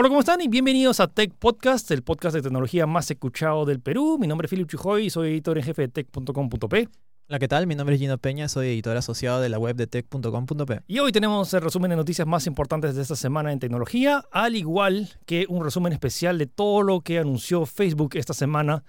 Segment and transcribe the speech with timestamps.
[0.00, 0.40] Hola, ¿cómo están?
[0.40, 4.16] Y bienvenidos a Tech Podcast, el podcast de tecnología más escuchado del Perú.
[4.18, 6.88] Mi nombre es Philip Chujoy soy editor en jefe de tech.com.p.
[7.28, 7.66] Hola, ¿qué tal?
[7.66, 10.80] Mi nombre es Gino Peña, soy editor asociado de la web de tech.com.p.
[10.86, 14.56] Y hoy tenemos el resumen de noticias más importantes de esta semana en tecnología, al
[14.56, 18.82] igual que un resumen especial de todo lo que anunció Facebook esta semana,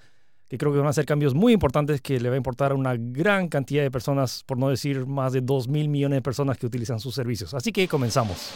[0.48, 2.75] que creo que van a ser cambios muy importantes que le va a importar a
[2.75, 6.57] una gran cantidad de personas, por no decir más de 2 mil millones de personas
[6.57, 7.54] que utilizan sus servicios.
[7.54, 8.54] Así que comenzamos.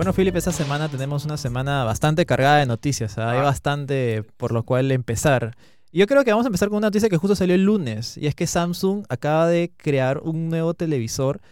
[0.00, 3.18] Bueno, Philip, esta semana tenemos una semana bastante cargada de noticias.
[3.18, 3.32] ¿ah?
[3.32, 3.42] Hay Ah.
[3.42, 5.54] bastante por lo cual empezar.
[5.92, 8.16] Y Yo creo que vamos a empezar con una noticia que justo salió el lunes.
[8.16, 11.42] Y es que Samsung acaba de crear un nuevo televisor.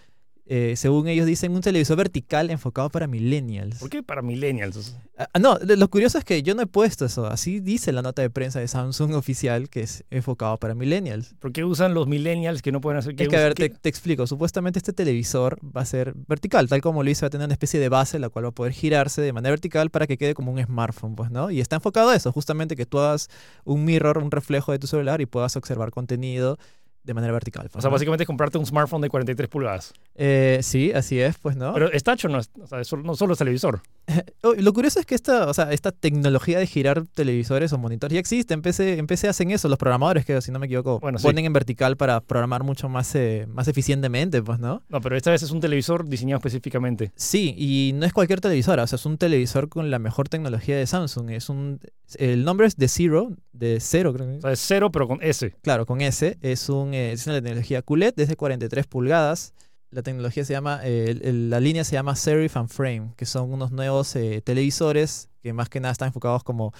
[0.51, 3.79] Eh, según ellos dicen, un televisor vertical enfocado para millennials.
[3.79, 4.97] ¿Por qué para millennials?
[5.19, 7.27] Ah, no, de- lo curioso es que yo no he puesto eso.
[7.27, 11.35] Así dice la nota de prensa de Samsung oficial que es enfocado para millennials.
[11.39, 13.15] ¿Por qué usan los millennials que no pueden hacer?
[13.21, 14.27] Es que, a ver, ¿qué- te, te explico.
[14.27, 17.53] Supuestamente este televisor va a ser vertical, tal como lo hizo, va a tener una
[17.55, 20.33] especie de base, la cual va a poder girarse de manera vertical para que quede
[20.33, 21.51] como un smartphone, pues, ¿no?
[21.51, 23.29] Y está enfocado a eso, justamente que tú hagas
[23.65, 26.59] un mirror, un reflejo de tu celular y puedas observar contenido
[27.05, 27.67] de manera vertical.
[27.67, 27.93] O pues, sea, ¿no?
[27.95, 29.95] básicamente es comprarte un smartphone de 43 pulgadas.
[30.21, 31.73] Eh, sí, así es, pues, ¿no?
[31.73, 33.81] Pero está hecho, no, es- o sea, es solo- no solo es televisor.
[34.43, 38.15] Oh, Lo curioso es que esta, o sea, esta tecnología de girar televisores o monitores
[38.15, 38.55] ya existe.
[38.55, 41.25] En PC, en PC hacen eso, los programadores, que si no me equivoco, Bueno, sí.
[41.27, 44.83] ponen en vertical para programar mucho más, eh, más eficientemente, pues, ¿no?
[44.89, 47.13] No, pero esta vez es un televisor diseñado específicamente.
[47.17, 50.77] Sí, y no es cualquier televisor, o sea, es un televisor con la mejor tecnología
[50.77, 51.31] de Samsung.
[51.31, 51.81] Es un,
[52.17, 54.37] el nombre es de Zero, de Cero, creo que.
[54.39, 55.55] O sea, es cero, pero con S.
[55.63, 56.39] Claro, con S.
[56.43, 59.53] Es, un, eh, es una tecnología QLED desde 43 pulgadas.
[59.91, 63.53] La tecnología se llama, eh, el- la línea se llama Serif and Frame, que son
[63.53, 66.73] unos nuevos eh, televisores que más que nada están enfocados como,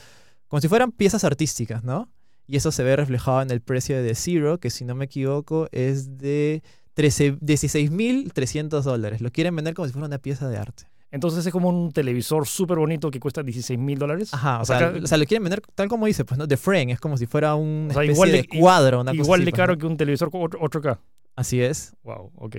[0.49, 2.11] como si fueran piezas artísticas, ¿no?
[2.47, 5.69] Y eso se ve reflejado en el precio de Zero, que si no me equivoco
[5.73, 6.63] es de
[6.95, 9.21] 13 16.300 dólares.
[9.21, 10.85] Lo quieren vender como si fuera una pieza de arte.
[11.11, 14.35] Entonces es como un televisor súper bonito que cuesta 16 mil dólares.
[14.35, 16.47] Ajá, o O sea, sea, o sea, lo quieren vender tal como dice, pues, ¿no?
[16.47, 19.15] De frame, es como si fuera una O sea, especie igual de de- cuadro, una
[19.15, 19.79] Igual de pues, caro ¿no?
[19.79, 20.99] que un televisor con 8K.
[21.35, 21.95] Así es.
[22.03, 22.57] Wow, ok.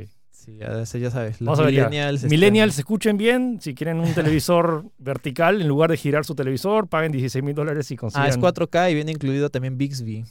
[0.85, 1.39] Sí, ya, sabes.
[1.41, 2.23] Los Vamos a ver millennials.
[2.23, 3.59] Millennials, escuchen bien.
[3.61, 7.89] Si quieren un televisor vertical, en lugar de girar su televisor, paguen 16 mil dólares
[7.91, 8.25] y consigan.
[8.25, 10.25] Ah, es 4K y viene incluido también Bixby.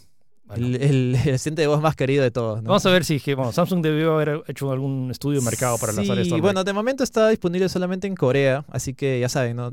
[0.49, 0.67] Bueno.
[0.67, 2.63] El, el, el asistente de voz más querido de todos.
[2.63, 2.69] ¿no?
[2.71, 6.17] Vamos a ver si bueno, Samsung debió haber hecho algún estudio de mercado para lanzar
[6.17, 6.41] Sí, esto.
[6.41, 9.71] bueno, de momento está disponible solamente en Corea, así que ya saben, ¿no?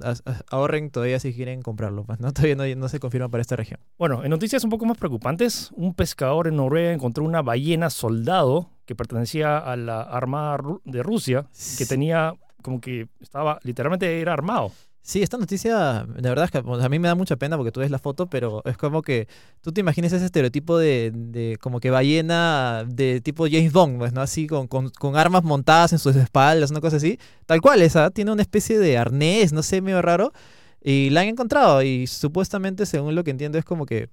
[0.49, 2.03] Ahorren todavía si quieren comprarlo.
[2.03, 2.31] Pues, ¿no?
[2.33, 3.79] Todavía no, no se confirma para esta región.
[3.97, 8.69] Bueno, en noticias un poco más preocupantes, un pescador en Noruega encontró una ballena soldado
[8.85, 11.47] que pertenecía a la Armada de Rusia,
[11.77, 14.71] que tenía como que estaba, literalmente era armado.
[15.07, 17.79] Sí, esta noticia, de verdad es que a mí me da mucha pena porque tú
[17.79, 19.27] ves la foto, pero es como que
[19.61, 24.13] tú te imaginas ese estereotipo de, de como que ballena de tipo James Bond, pues,
[24.13, 24.21] ¿no?
[24.21, 27.19] Así con, con, con armas montadas en sus espaldas, una cosa así.
[27.45, 30.33] Tal cual, esa tiene una especie de arnés, no sé, medio raro,
[30.81, 34.09] y la han encontrado y supuestamente, según lo que entiendo, es como que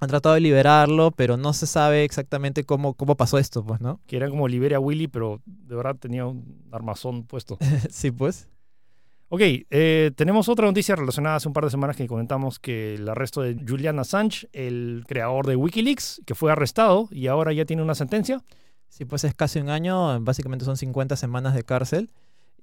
[0.00, 4.00] han tratado de liberarlo, pero no se sabe exactamente cómo, cómo pasó esto, pues, ¿no?
[4.08, 7.58] que era como Liberia Willy, pero de verdad tenía un armazón puesto.
[7.90, 8.48] sí, pues.
[9.32, 13.08] Ok, eh, tenemos otra noticia relacionada hace un par de semanas que comentamos que el
[13.08, 17.80] arresto de Julian Assange, el creador de Wikileaks, que fue arrestado y ahora ya tiene
[17.84, 18.42] una sentencia.
[18.88, 22.10] Sí, pues es casi un año, básicamente son 50 semanas de cárcel.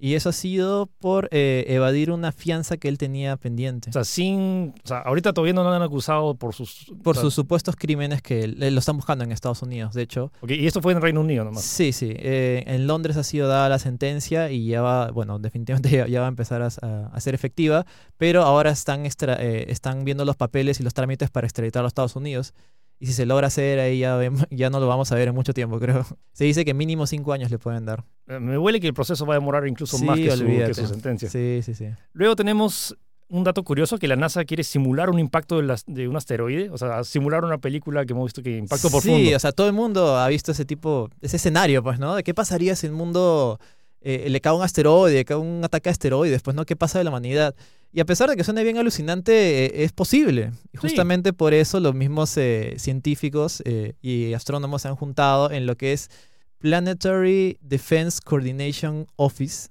[0.00, 3.90] Y eso ha sido por eh, evadir una fianza que él tenía pendiente.
[3.90, 4.74] O sea, sin.
[4.84, 6.92] O sea, ahorita todavía no lo han acusado por sus.
[7.02, 10.30] por o sea, sus supuestos crímenes que lo están buscando en Estados Unidos, de hecho.
[10.46, 11.64] y esto fue en Reino Unido nomás.
[11.64, 12.12] Sí, sí.
[12.16, 16.20] eh, en Londres ha sido dada la sentencia y ya va, bueno, definitivamente ya, ya
[16.20, 17.84] va a empezar a, a- a ser efectiva,
[18.16, 21.88] pero ahora están, extra- eh, están viendo los papeles y los trámites para extraditarlo a
[21.88, 22.54] Estados Unidos.
[23.00, 24.18] Y si se logra hacer, ahí ya,
[24.50, 26.04] ya no lo vamos a ver en mucho tiempo, creo.
[26.32, 28.04] Se dice que mínimo cinco años le pueden dar.
[28.26, 30.44] Eh, Me huele que el proceso va a demorar incluso Sí, más que su, que
[30.44, 30.74] olvídate.
[30.74, 31.28] su sentencia.
[31.30, 31.86] Sí, sí, sí.
[32.12, 32.96] Luego tenemos
[33.30, 36.70] un dato curioso que la NASA quiere simular un impacto de, las- de un asteroide,
[36.70, 39.66] o sea, simular una película que hemos visto que impacto por Sí, o sea, todo
[39.66, 42.14] el mundo ha visto ese tipo, ese escenario, pues, ¿no?
[42.16, 43.60] De qué pasaría si el mundo
[44.00, 46.64] eh, le cae un asteroide, cae un ataque a asteroides, pues, ¿no?
[46.64, 47.54] ¿Qué pasa de la humanidad?
[47.92, 50.52] Y a pesar de que suene bien alucinante, eh, es posible.
[50.72, 50.78] Y Sí.
[50.82, 55.76] justamente por eso los mismos eh, científicos eh, y astrónomos se han juntado en lo
[55.76, 56.10] que es
[56.58, 59.68] Planetary Defense Coordination Office,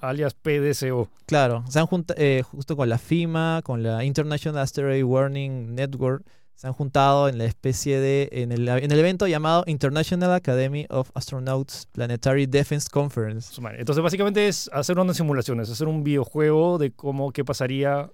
[0.00, 1.08] alias PDCO.
[1.26, 6.66] Claro, se han juntado justo con la FIMA, con la International Asteroid Warning Network, se
[6.68, 11.10] han juntado en la especie de, en el, en el evento llamado International Academy of
[11.14, 13.60] Astronauts Planetary Defense Conference.
[13.78, 18.10] Entonces, básicamente es hacer unas simulaciones, hacer un videojuego de cómo, qué pasaría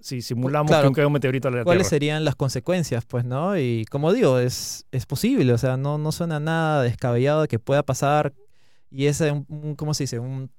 [0.00, 0.82] si simulamos Claro.
[0.84, 1.90] que un cae un meteorito a la ¿Cuáles Tierra.
[1.90, 3.58] serían las consecuencias, pues, no?
[3.58, 7.58] Y como digo, es, es posible, o sea, no, no suena nada descabellado de que
[7.58, 8.32] pueda pasar
[8.90, 10.18] y es un, un- ¿cómo se dice?
[10.20, 10.50] Un,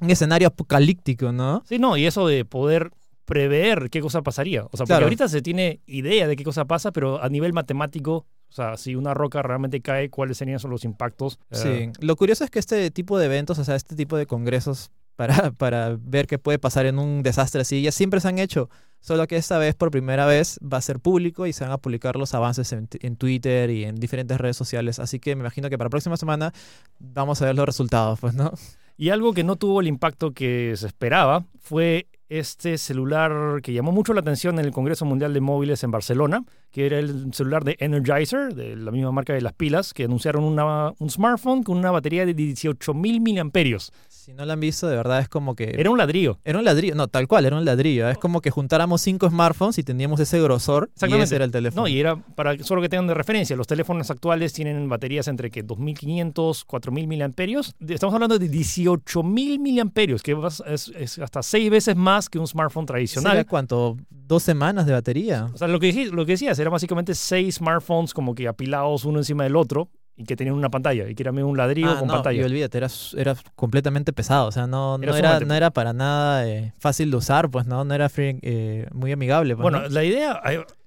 [0.00, 1.62] un escenario apocalíptico, ¿no?
[1.66, 2.90] Sí, no, y eso de poder
[3.26, 4.62] prever qué cosa pasaría.
[4.64, 5.04] O sea, porque Claro.
[5.06, 8.94] ahorita se tiene idea de qué cosa pasa, pero a nivel matemático, o sea, si
[8.94, 11.38] una roca realmente cae, ¿cuáles serían los impactos?
[11.50, 12.04] Eh, Sí.
[12.06, 15.26] Lo curioso es que este tipo de eventos, o sea, este tipo de congresos para,
[15.58, 18.70] para ver qué puede pasar en un desastre así, ya siempre se han hecho.
[19.00, 21.78] Solo que esta vez, por primera vez, va a ser público y se van a
[21.78, 24.98] publicar los avances en, en Twitter y en diferentes redes sociales.
[24.98, 26.52] Así que me imagino que para la próxima semana
[26.98, 28.52] vamos a ver los resultados, pues, ¿no?
[28.96, 33.92] Y algo que no tuvo el impacto que se esperaba fue este celular que llamó
[33.92, 37.64] mucho la atención en el Congreso Mundial de Móviles en Barcelona, que era el celular
[37.64, 41.90] de Energizer, de la misma marca de las pilas, que anunciaron un smartphone con una
[41.90, 43.92] batería de 18.000 miliamperios.
[44.26, 45.76] Si no lo han visto, de verdad es como que...
[45.78, 46.40] Era un ladrillo.
[46.42, 48.08] Era un ladrillo, no, tal cual, era un ladrillo.
[48.08, 51.24] Es como que juntáramos cinco smartphones y teníamos ese grosor y Exactamente.
[51.26, 51.82] ese era el teléfono.
[51.82, 55.48] No, y era para solo que tengan de referencia, los teléfonos actuales tienen baterías entre
[55.48, 57.76] que 2500, 4000 miliamperios.
[57.86, 60.36] Estamos hablando de 18000 miliamperios, que
[60.66, 63.46] es, es hasta seis veces más que un smartphone ¿Sería tradicional.
[63.46, 63.96] cuánto?
[64.10, 65.48] ¿Dos semanas de batería?
[65.54, 69.20] O sea, lo que, lo que decías era básicamente seis smartphones como que apilados uno
[69.20, 71.98] encima del otro y que tenían una pantalla y que era medio un ladrillo Ah,
[71.98, 72.40] con no, pantalla.
[72.40, 74.46] Y olvídate, era, era completamente pesado.
[74.48, 77.66] O sea, no, Era no, era, no era para nada eh, fácil de usar, pues
[77.66, 79.54] no, no era free- eh, muy amigable.
[79.54, 79.88] pues, Bueno, ¿no?
[79.88, 80.40] la idea,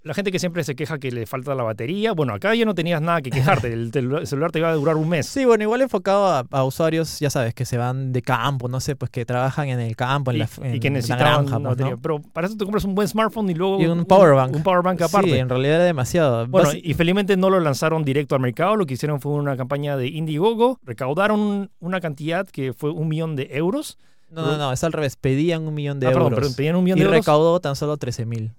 [0.10, 2.74] la gente que siempre se queja que le falta la batería, bueno, acá ya no
[2.74, 3.92] tenías nada que quejarte, el,
[4.26, 5.28] celular te iba a durar un mes.
[5.28, 8.80] Sí, bueno, igual enfocado a, a usuarios, ya sabes, que se van de campo, no
[8.80, 11.42] sé, pues que trabajan en el campo, en y, la, en y que la granja,
[11.42, 11.70] una pues, ¿no?
[11.70, 11.98] batería.
[12.02, 14.56] Pero para eso te compras un buen smartphone y luego Y un power bank.
[14.56, 15.30] Un power bank aparte.
[15.30, 16.48] Sí, en realidad era demasiado.
[16.48, 19.58] Bueno, Basi- y felizmente no lo lanzaron directo al mercado, lo que hicieron fue una
[19.58, 24.00] campaña de Indiegogo, recaudaron una cantidad que fue un millón de euros.
[24.32, 25.18] no, no, no, es al revés.
[25.18, 26.30] Pedían un millón de ah, euros.
[26.30, 27.20] perdón, pero pedían un millón y de euros.
[27.20, 28.54] recaudó tan solo 13 mil.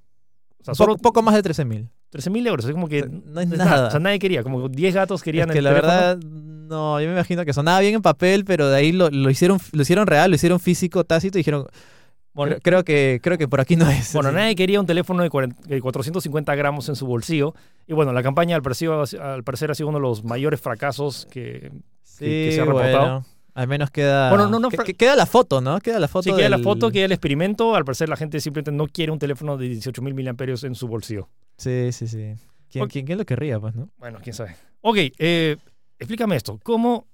[0.61, 1.89] O sea, solo poco, poco más de 13 mil.
[2.11, 3.89] 13 mil euros, es como que No es es nada.
[3.89, 5.93] O sea, nadie quería, como 10 gatos Es querían que el la teléfono.
[5.93, 9.31] verdad, no, yo me imagino que sonaba bien en papel, pero de ahí lo, lo
[9.31, 11.67] hicieron, lo hicieron real, lo hicieron físico, tácito y dijeron,
[12.33, 14.13] Bueno, creo, creo que, creo que por aquí no es.
[14.13, 17.55] Bueno, nadie quería un teléfono de 40 de 450 gramos en su bolsillo.
[17.87, 18.89] Y bueno, la campaña al parecer,
[19.21, 21.71] al parecer ha sido uno de los mayores fracasos que...
[22.03, 22.99] Sí, que se ha reportado.
[23.01, 23.25] bueno,
[23.61, 25.79] al menos queda, Bueno, no, no, que- queda la foto, ¿no?
[25.81, 26.23] Queda la foto.
[26.31, 27.75] Sí, queda la del- foto, queda el experimento.
[27.75, 31.29] Al parecer la gente simplemente no quiere un teléfono de 18.000 miliamperios en su bolsillo.
[31.59, 32.35] Sí, sí, sí.
[32.71, 32.91] ¿Quién, Ok.
[32.93, 33.91] quién, quién lo querría, pues, no?
[33.99, 34.57] Bueno, quién sabe.
[34.81, 35.57] Ok, eh,
[35.99, 36.59] explícame esto.
[36.63, 37.07] ¿Cómo...?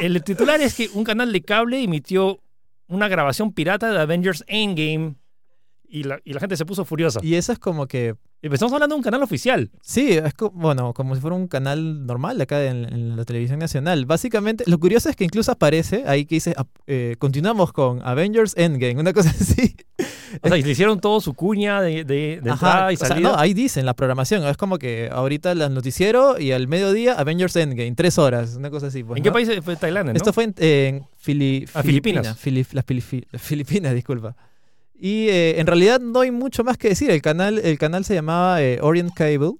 [0.00, 2.40] el titular es que un canal de cable emitió
[2.88, 5.16] una grabación pirata de Avengers Endgame
[5.88, 7.20] y la, y la gente se puso furiosa.
[7.22, 9.70] Y eso es como que, Y estamos hablando de un canal oficial.
[9.80, 13.58] sí, es como, bueno, como si fuera un canal normal acá en, en la televisión
[13.58, 14.04] nacional.
[14.06, 16.54] Básicamente, lo curioso es que incluso aparece ahí que dice,
[16.86, 19.74] eh, continuamos con Avengers Endgame, una cosa así.
[20.42, 22.98] O sea, y le hicieron todo su cuña de, de, de Ajá, entrada y o
[22.98, 23.30] sea, salida.
[23.30, 24.44] no, ahí dicen la programación.
[24.46, 28.88] Es como que ahorita el noticiero y al mediodía Avengers Endgame, tres horas, una cosa
[28.88, 29.02] así.
[29.02, 30.16] pues, ¿En qué país fue Tailandia, no?
[30.18, 32.36] Esto fue en, en Fili- Ah, Filipinas.
[32.38, 34.36] Filip- las Filipi- las Filipinas, disculpa.
[34.98, 37.10] Y eh, en realidad no hay mucho más que decir.
[37.10, 39.52] El canal, el canal se llamaba eh, Orient Cable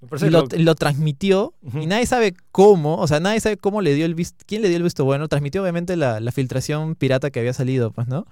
[0.00, 4.14] y lo, transmitió y nadie sabe cómo, o sea, nadie sabe cómo le dio el
[4.14, 5.26] visto, quién le dio el visto bueno.
[5.28, 8.26] Transmitió obviamente la, la filtración pirata que había salido, pues, ¿no?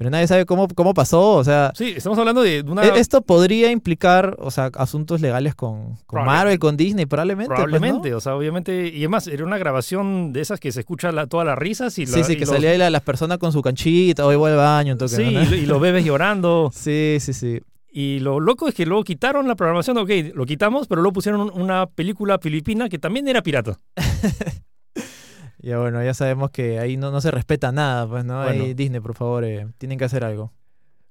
[0.00, 2.82] Pero nadie sabe cómo, cómo pasó, o sea, Sí, estamos hablando de una...
[2.86, 7.48] e- esto podría implicar, o sea, asuntos legales con, con Marvel, con Disney, probablemente.
[7.54, 7.64] pues, ¿no?
[7.66, 8.88] Probablemente, o sea, obviamente.
[8.88, 12.06] Y además, era una grabación de esas que se escucha la, todas las risas y,
[12.06, 14.32] Sí, la- sí, y que los- salía ahí la, las personas con su canchita, o
[14.32, 15.42] igual al baño, un toque, Sí, ¿no?
[15.54, 16.70] y, y los bebés llorando.
[16.74, 17.60] Sí, sí, sí.
[17.92, 19.98] Y lo loco es que luego quitaron la programación.
[19.98, 23.76] Ok, lo quitamos, pero luego pusieron un- una película filipina que también era pirata.
[25.62, 28.40] Ya bueno, ya sabemos que ahí no, no se respeta nada, pues, ¿no?
[28.40, 28.74] Ahí.
[28.74, 30.52] Disney, por favor, eh, tienen que hacer algo.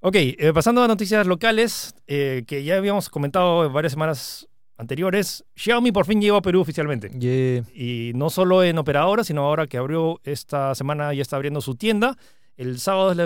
[0.02, 5.44] Ok, eh, pasando a noticias locales, eh, que ya habíamos comentado en varias semanas anteriores.
[5.56, 7.10] Xiaomi por fin llegó a Perú oficialmente.
[7.10, 7.64] Yeah.
[7.74, 11.76] Y no solo en operadoras, sino ahora que abrió esta semana ya está abriendo su
[11.76, 12.18] tienda.
[12.60, 13.26] El sábado es la,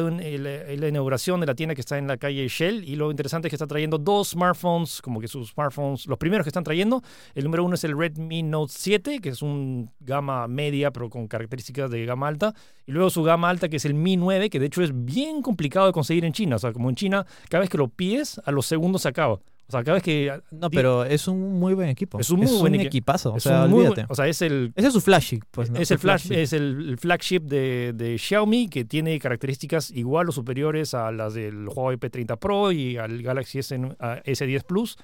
[0.75, 3.49] la- inauguración de la tienda que está en la calle Shell y lo interesante es
[3.49, 7.01] que está trayendo dos smartphones, como que sus smartphones, los primeros que están trayendo.
[7.33, 11.27] El número uno es el Redmi Note 7, que es un gama media pero con
[11.27, 12.53] características de gama alta.
[12.85, 15.41] Y luego su gama alta que es el Mi 9, que de hecho es bien
[15.41, 16.57] complicado de conseguir en China.
[16.57, 19.39] O sea, como en China, cada vez que lo pides, a los segundos se acaba.
[19.73, 20.31] O sea, cada vez que...
[20.51, 22.19] No, Di- pero es un muy buen equipo.
[22.19, 24.05] Es un muy buen equi- equipazo, o es sea, un muy olvídate.
[24.11, 25.79] o sea, es el Ese es su flagship, pues, ¿no?
[25.79, 26.41] es, el flash, flagship.
[26.43, 31.67] es el, flagship de, de Xiaomi que tiene características igual o superiores a las del
[31.67, 34.97] Huawei P30 Pro y al Galaxy S, a S10 Plus.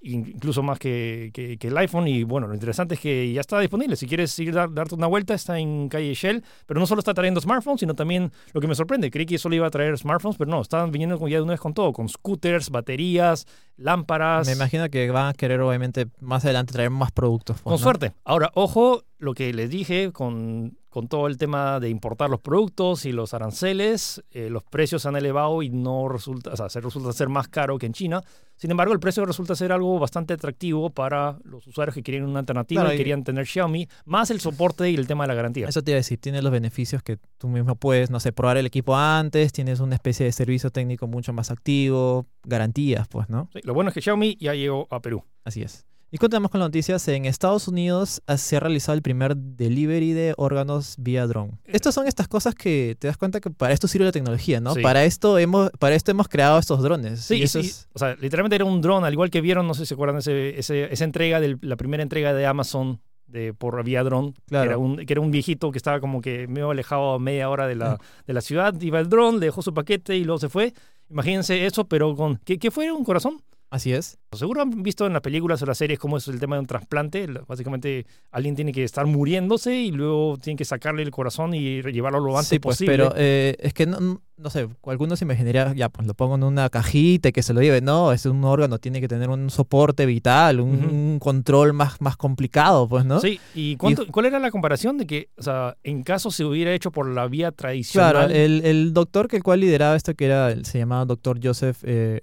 [0.00, 2.06] Incluso más que, que- que el iPhone.
[2.08, 3.96] Y bueno, lo interesante es que ya está disponible.
[3.96, 6.42] Si quieres ir dar, darte una vuelta, está en calle Shell.
[6.66, 9.10] Pero no solo está trayendo smartphones, sino también lo que me sorprende.
[9.10, 11.60] Creí que solo iba a traer smartphones, pero no, están viniendo ya de una vez
[11.60, 14.46] con todo, con scooters, baterías, lámparas.
[14.46, 17.56] Me imagino que van a querer, obviamente, más adelante traer más productos.
[17.56, 17.78] pues, Con ¿no?
[17.78, 18.12] suerte.
[18.24, 23.04] Ahora, ojo, lo que les dije con, con todo el tema de importar los productos
[23.04, 26.80] y los aranceles, eh, los precios se han elevado y no resulta, o sea, se
[26.80, 28.22] resulta ser más caro que en China.
[28.58, 32.40] Sin embargo, el precio resulta ser algo bastante atractivo para los usuarios que quieren una
[32.40, 35.68] alternativa Claro, y- querían tener Xiaomi, más el soporte y el tema de la garantía.
[35.68, 38.56] Eso te iba a decir, tiene los beneficios que tú mismo puedes, no sé, probar
[38.58, 43.48] el equipo antes, tienes una especie de servicio técnico mucho más activo, garantías, pues, ¿no?
[43.52, 45.24] Sí, lo bueno es que Xiaomi ya llegó a Perú.
[45.44, 45.86] Así es.
[46.10, 47.06] Y continuamos con las noticias.
[47.08, 51.58] En Estados Unidos ah, se ha realizado el primer delivery de órganos vía drone.
[51.66, 54.72] Estas son estas cosas que te das cuenta que para esto sirve la tecnología, ¿no?
[54.74, 54.80] Sí.
[54.80, 57.20] Para esto hemos, para esto hemos creado estos drones.
[57.20, 57.68] Sí, Y eso sí.
[57.68, 59.94] es- O sea, literalmente era un dron, al igual que vieron, no sé si se
[59.94, 64.32] acuerdan, ese, ese- esa entrega, de la primera entrega de Amazon de, por vía dron,
[64.46, 64.62] Claro.
[64.62, 67.50] que, era un, que era un viejito que estaba como que medio alejado a media
[67.50, 70.38] hora de la, de la ciudad, iba el dron, le dejó su paquete y luego
[70.38, 70.72] se fue.
[71.10, 72.36] Imagínense eso, pero con...
[72.46, 72.90] ¿Qué, qué fue?
[72.90, 73.42] ¿Un corazón?
[73.70, 74.18] Así es.
[74.32, 76.66] Seguro han visto en las películas o las series cómo es el tema de un
[76.66, 77.28] trasplante.
[77.28, 81.82] La- Básicamente alguien tiene que estar muriéndose y luego tienen que sacarle el corazón y
[81.82, 82.96] llevarlo lo antes Sí, pues, posible.
[82.96, 86.44] pero eh, es que no, no- sé, algunos se imaginarían, ya, pues lo pongo en
[86.44, 87.80] una cajita y que se lo lleve.
[87.80, 92.88] No, es un órgano, tiene que tener un soporte vital, un, control más, más complicado,
[92.88, 93.20] pues, ¿no?
[93.20, 96.72] Sí, ¿y cuánto- cuál era la comparación de que, o sea, en caso se hubiera
[96.72, 98.12] hecho por la vía tradicional?
[98.28, 101.78] Claro, el, el doctor que el cual lideraba esto, que era, se llamaba doctor Joseph
[101.82, 102.20] eh,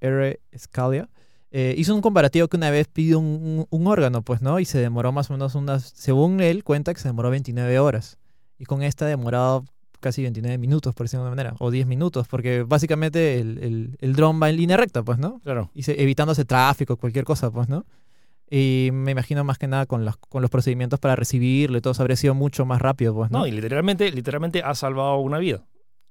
[0.00, 0.40] R.
[0.58, 1.08] Scalia,
[1.50, 4.58] eh, hizo un comparativo que una vez pidió un, un- un órgano, pues, ¿no?
[4.58, 8.18] Y se demoró más o menos unas, según él cuenta que se demoró 29 horas.
[8.58, 9.64] Y con esta demorado
[10.04, 13.96] casi 29 minutos, por decirlo de una manera, o 10 minutos, porque básicamente el, el,
[14.00, 15.40] el dron va en línea recta, pues, ¿no?
[15.40, 15.70] Claro.
[15.74, 17.84] Y se- evitándose tráfico, cualquier cosa, pues, ¿no?
[18.50, 21.92] Y me imagino más que nada con los, con los procedimientos para recibirlo y todo
[21.92, 23.38] eso habría sido mucho más rápido, pues, ¿no?
[23.40, 25.64] No, y literalmente, literalmente ha salvado una vida.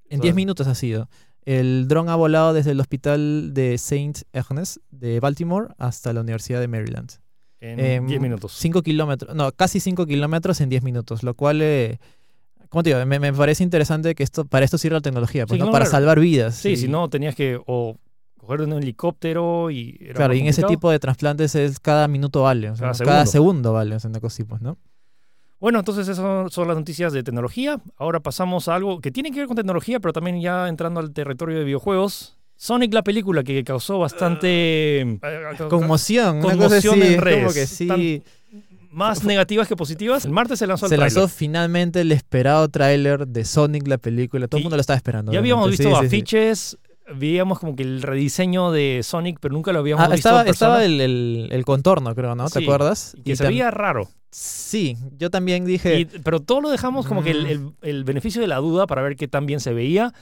[0.10, 1.08] En O 10 sea- minutos ha sido.
[1.46, 6.60] El dron ha volado desde el hospital de Saint Ernest de Baltimore hasta la Universidad
[6.60, 7.12] de Maryland.
[7.60, 8.54] En Em, 10 minutos.
[8.58, 12.00] 5 kilómetros, no, casi 5 kilómetros en 10 minutos, lo cual, eh,
[12.74, 15.60] como te digo, me, me parece interesante que esto, para esto sirve la tecnología, pues,
[15.60, 15.72] Sí, ¿no?
[15.72, 16.56] para salvar vidas.
[16.56, 17.98] Sí, y- si no tenías que o
[18.36, 19.96] coger un helicóptero y...
[20.02, 23.06] Era Claro, y en ese tipo de trasplantes es cada minuto vale, o sea, Cada
[23.06, 23.74] cada, segundo.
[23.74, 24.80] vale, o sea, una cosa así, pues, ¿no?
[25.60, 27.80] Bueno, entonces esas son las noticias de tecnología.
[27.96, 31.14] Ahora pasamos a algo que tiene que ver con tecnología, pero también ya entrando al
[31.14, 32.38] territorio de videojuegos.
[32.56, 35.02] Sonic, la película que causó bastante...
[35.02, 35.20] eh,
[35.70, 37.54] Conmoción, una cosa Conmoción en como redes.
[37.54, 37.88] que sí.
[37.88, 38.24] Tan-
[38.94, 40.26] más negativas que positivas.
[40.26, 44.48] El martes se lanzó el Se lanzó finalmente el esperado tráiler de Sonic, la película.
[44.48, 45.32] Todo el mundo lo estaba esperando.
[45.32, 46.78] Ya habíamos visto Sí, sí, afiches,
[47.16, 50.46] veíamos como que el rediseño de Sonic, pero nunca lo habíamos Ah, visto estaba en
[50.48, 50.72] persona.
[50.76, 52.46] estaba el, el- el contorno, creo, ¿no?
[52.50, 53.14] ¿Te Sí, acuerdas?
[53.18, 54.10] y que se tam- veía raro.
[54.32, 56.00] Sí, yo también dije.
[56.00, 57.48] Y- pero todo lo dejamos como que el, Mm.
[57.48, 60.14] el- el beneficio de la duda para ver qué tan bien se veía.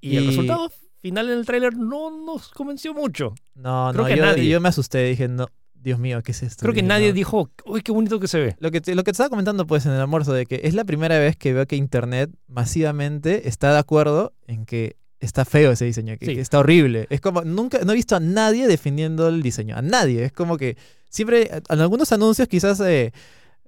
[0.00, 0.72] Y, el Y- resultado
[1.02, 3.34] final en el tráiler no nos convenció mucho.
[3.54, 4.48] no, creo no, que yo, nadie.
[4.48, 5.04] yo me asusté.
[5.04, 5.46] Dije, no,
[5.82, 6.62] Dios mío, ¿qué es esto?
[6.62, 7.14] Creo que nadie no.
[7.14, 8.56] dijo, uy, qué bonito que se ve.
[8.60, 10.74] Lo que, te, lo que te estaba comentando pues en el almuerzo, de que es
[10.74, 15.72] la primera vez que veo que Internet masivamente está de acuerdo en que está feo
[15.72, 16.34] ese diseño, que, Sí.
[16.34, 17.06] que está horrible.
[17.10, 20.24] Es como, nunca, no he visto a nadie defendiendo el diseño, a nadie.
[20.24, 20.76] Es como que
[21.10, 23.12] siempre, en algunos anuncios quizás, eh,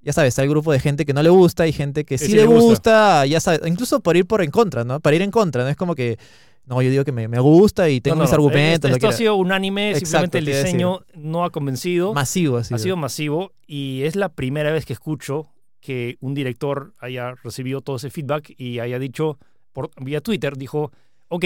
[0.03, 2.47] ya sabes, hay grupo de gente que no le gusta y gente que sí, le
[2.47, 2.61] gusta.
[2.65, 5.01] gusta, ya sabes, incluso por ir por en contra, ¿no?
[5.01, 5.69] Para ir en contra, ¿no?
[5.69, 6.19] Es como que,
[6.65, 9.09] no, yo digo que me, me gusta y tengo No, no, mis argumentos, lo Esto
[9.09, 12.15] ha sido unánime, Exacto, simplemente el diseño no ha convencido.
[12.15, 12.73] masivo así.
[12.75, 15.49] ha sido masivo y es la primera vez que escucho
[15.81, 19.39] que un director haya recibido todo ese feedback y haya dicho
[19.73, 20.93] por vía Twitter, dijo,
[21.29, 21.45] ok,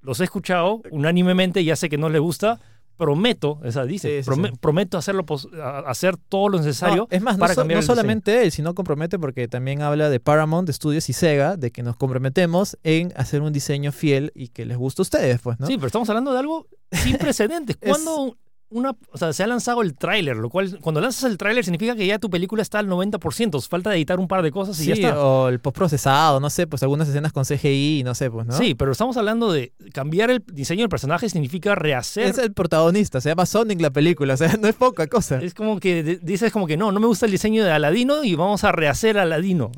[0.00, 2.58] los he escuchado unánimemente, ya sé que no les gusta,
[3.00, 4.56] prometo, o sea, dice, Sí, sí, "prome- sí.
[4.60, 7.08] prometo hacer, lo pos- a- hacer todo lo necesario.
[7.10, 9.80] No, es más, no, para so- cambiar no el solamente él, sino compromete porque también
[9.80, 14.30] habla de Paramount Studios y Sega, de que nos comprometemos en hacer un diseño fiel
[14.34, 15.66] y que les guste a ustedes, pues, ¿no?
[15.66, 17.76] Sí, pero estamos hablando de algo sin precedentes.
[17.80, 18.36] Es- Cuando
[18.70, 21.96] una, o sea, se ha lanzado el tráiler, lo cual cuando lanzas el tráiler significa
[21.96, 24.94] que ya tu película está al 90%, falta editar un par de cosas y ya
[24.94, 25.20] está.
[25.20, 28.56] o el postprocesado, no sé, pues algunas escenas con CGI, no sé, pues, ¿no?
[28.56, 32.26] Sí, pero estamos hablando de cambiar el diseño del personaje significa rehacer.
[32.28, 35.40] Es el protagonista, se llama Sonic la película, o sea, no es poca cosa.
[35.42, 38.36] Es como que dices como que no, no me gusta el diseño de Aladino y
[38.36, 39.72] vamos a rehacer a Aladino.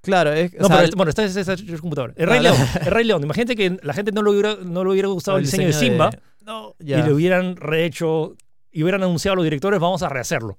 [0.00, 2.14] Claro, es, o No, sea, pero bueno, esta es es el computador.
[2.16, 2.40] El Rey.
[2.40, 2.56] León.
[2.80, 3.22] El Rey León.
[3.22, 6.10] Imagínate que la gente no le hubiera, no le hubiera gustado el diseño, de Simba
[6.48, 8.34] No, y le hubieran rehecho
[8.72, 10.58] y hubieran anunciado a los directores, vamos a rehacerlo.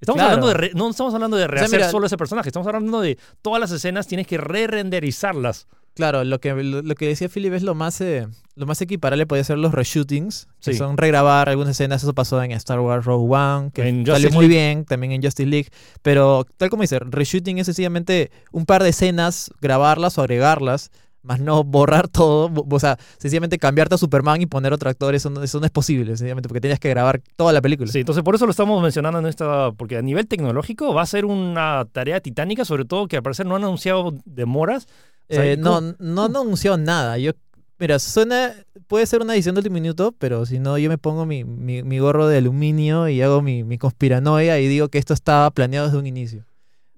[0.00, 0.34] Estamos Claro.
[0.34, 3.18] hablando de re- no estamos hablando de rehacer mira- solo ese personaje, estamos hablando de
[3.42, 5.66] todas las escenas tienes que re-renderizarlas.
[5.94, 9.26] Claro, lo que, lo, lo que decía Philip es lo más, eh, lo más equiparable
[9.26, 10.78] podría ser los reshootings, que Sí.
[10.78, 12.04] son regrabar algunas escenas.
[12.04, 14.54] Eso pasó en Star Wars Rogue One, que En salió Justice muy League.
[14.74, 15.68] bien, también en Justice League.
[16.02, 20.92] Pero tal como dice, reshooting es sencillamente un par de escenas, grabarlas o agregarlas,
[21.28, 22.50] más no borrar todo.
[22.68, 25.70] O sea, sencillamente cambiarte a Superman y poner otro actor, eso no, eso no es
[25.70, 27.92] posible, sencillamente porque tenías que grabar toda la película.
[27.92, 31.06] Sí, entonces por eso lo estamos mencionando en esta, porque a nivel tecnológico va a
[31.06, 34.86] ser una tarea titánica, sobre todo que al parecer no han anunciado demoras.
[35.30, 37.18] O sea, Eh, ¿y no, no, no anunció nada.
[37.18, 37.32] Yo,
[37.78, 38.54] mira, suena,
[38.86, 41.82] puede ser una edición de último minuto, pero si no, yo me pongo mi, mi,
[41.82, 45.86] mi gorro de aluminio y hago mi, mi conspiranoia y digo que esto estaba planeado
[45.88, 46.44] desde un inicio.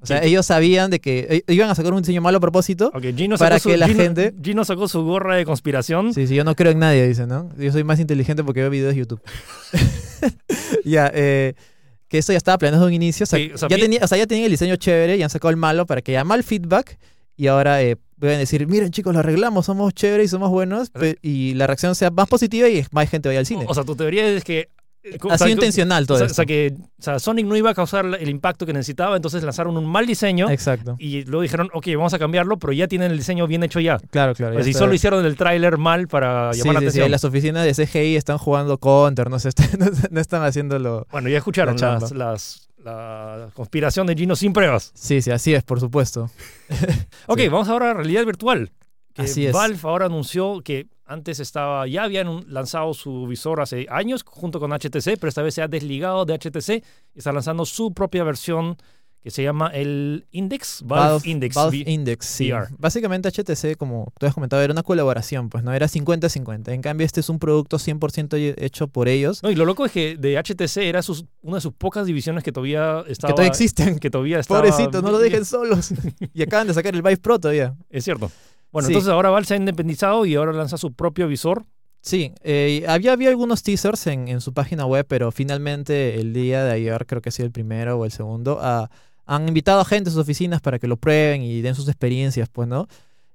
[0.03, 2.91] O sea, ellos sabían de que eh, iban a sacar un diseño malo a propósito.
[3.17, 6.15] Gino Para su, que la Gino- gente- Gino sacó su gorra de conspiración.
[6.15, 7.51] Sí, sí, yo no creo en nadie, dice, ¿no?
[7.59, 9.21] Yo soy más inteligente porque veo videos de YouTube.
[10.85, 11.55] ya, eh,
[12.09, 13.25] que eso ya estaba planeado desde un inicio.
[13.25, 15.23] O sea, Sí, o sea, ya, tenía, o sea, ya tenían el diseño chévere y
[15.23, 16.99] han sacado el malo para que haya mal feedback.
[17.37, 20.91] Y ahora eh, pueden decir, miren chicos, lo arreglamos, somos chéveres y somos buenos.
[21.23, 23.65] y la reacción sea más positiva y más gente vaya al cine.
[23.69, 24.69] O sea, tu teoría es que...
[25.03, 27.57] eh, o ha sido intencional O todo sea, o sea que o sea, Sonic no
[27.57, 30.97] iba a causar el impacto que necesitaba, entonces lanzaron un mal diseño Exacto.
[30.99, 33.99] y luego dijeron, ok, vamos a cambiarlo, pero ya tienen el diseño bien hecho ya.
[34.11, 34.55] Claro, claro.
[34.55, 37.11] Pues si solo hicieron el tráiler mal para Sí, llamar la sí, sí, atención.
[37.11, 41.07] las oficinas de CGI están jugando Counter, no, sé, no, no están haciéndolo.
[41.11, 44.91] Bueno, ya escucharon La las, las- la conspiración de Gino sin pruebas.
[44.95, 46.31] Sí, sí, así es, por supuesto.
[47.27, 47.49] Ok, Sí.
[47.49, 48.71] vamos ahora a realidad virtual.
[49.15, 49.53] Que Así es.
[49.53, 54.71] Valve ahora anunció que antes estaba, ya habían lanzado su visor hace años junto con
[54.73, 58.77] HTC, pero esta vez se ha desligado de HTC y está lanzando su propia versión
[59.23, 61.55] que se llama el Index, Valve, Index.
[61.55, 62.51] Valve Index, sí.
[62.79, 66.73] Básicamente HTC, como tú has comentado, era una colaboración, pues no era 50-50.
[66.73, 69.85] En cambio, este es un producto 100% ye- hecho por ellos, No, y lo loco
[69.85, 73.33] es que de HTC era sus- una de sus pocas divisiones que todavía estaba...
[73.33, 73.99] que todavía existen.
[73.99, 75.91] que todavía estaba- Pobrecitos, no lo dejen solos.
[76.33, 77.75] y acaban de sacar el Vive Pro todavía.
[77.91, 78.31] Es cierto.
[78.73, 78.93] Bueno, Sí.
[78.93, 81.65] entonces ahora Valve se ha independizado y ahora lanza su propio visor.
[82.03, 86.65] Sí, eh, había, había algunos teasers en, en su página web, pero finalmente el día
[86.65, 88.91] de ayer, creo que ha sido el primero o el segundo, ah,
[89.27, 92.49] han invitado a gente a sus oficinas para que lo prueben y den sus experiencias,
[92.49, 92.89] pues, ¿no?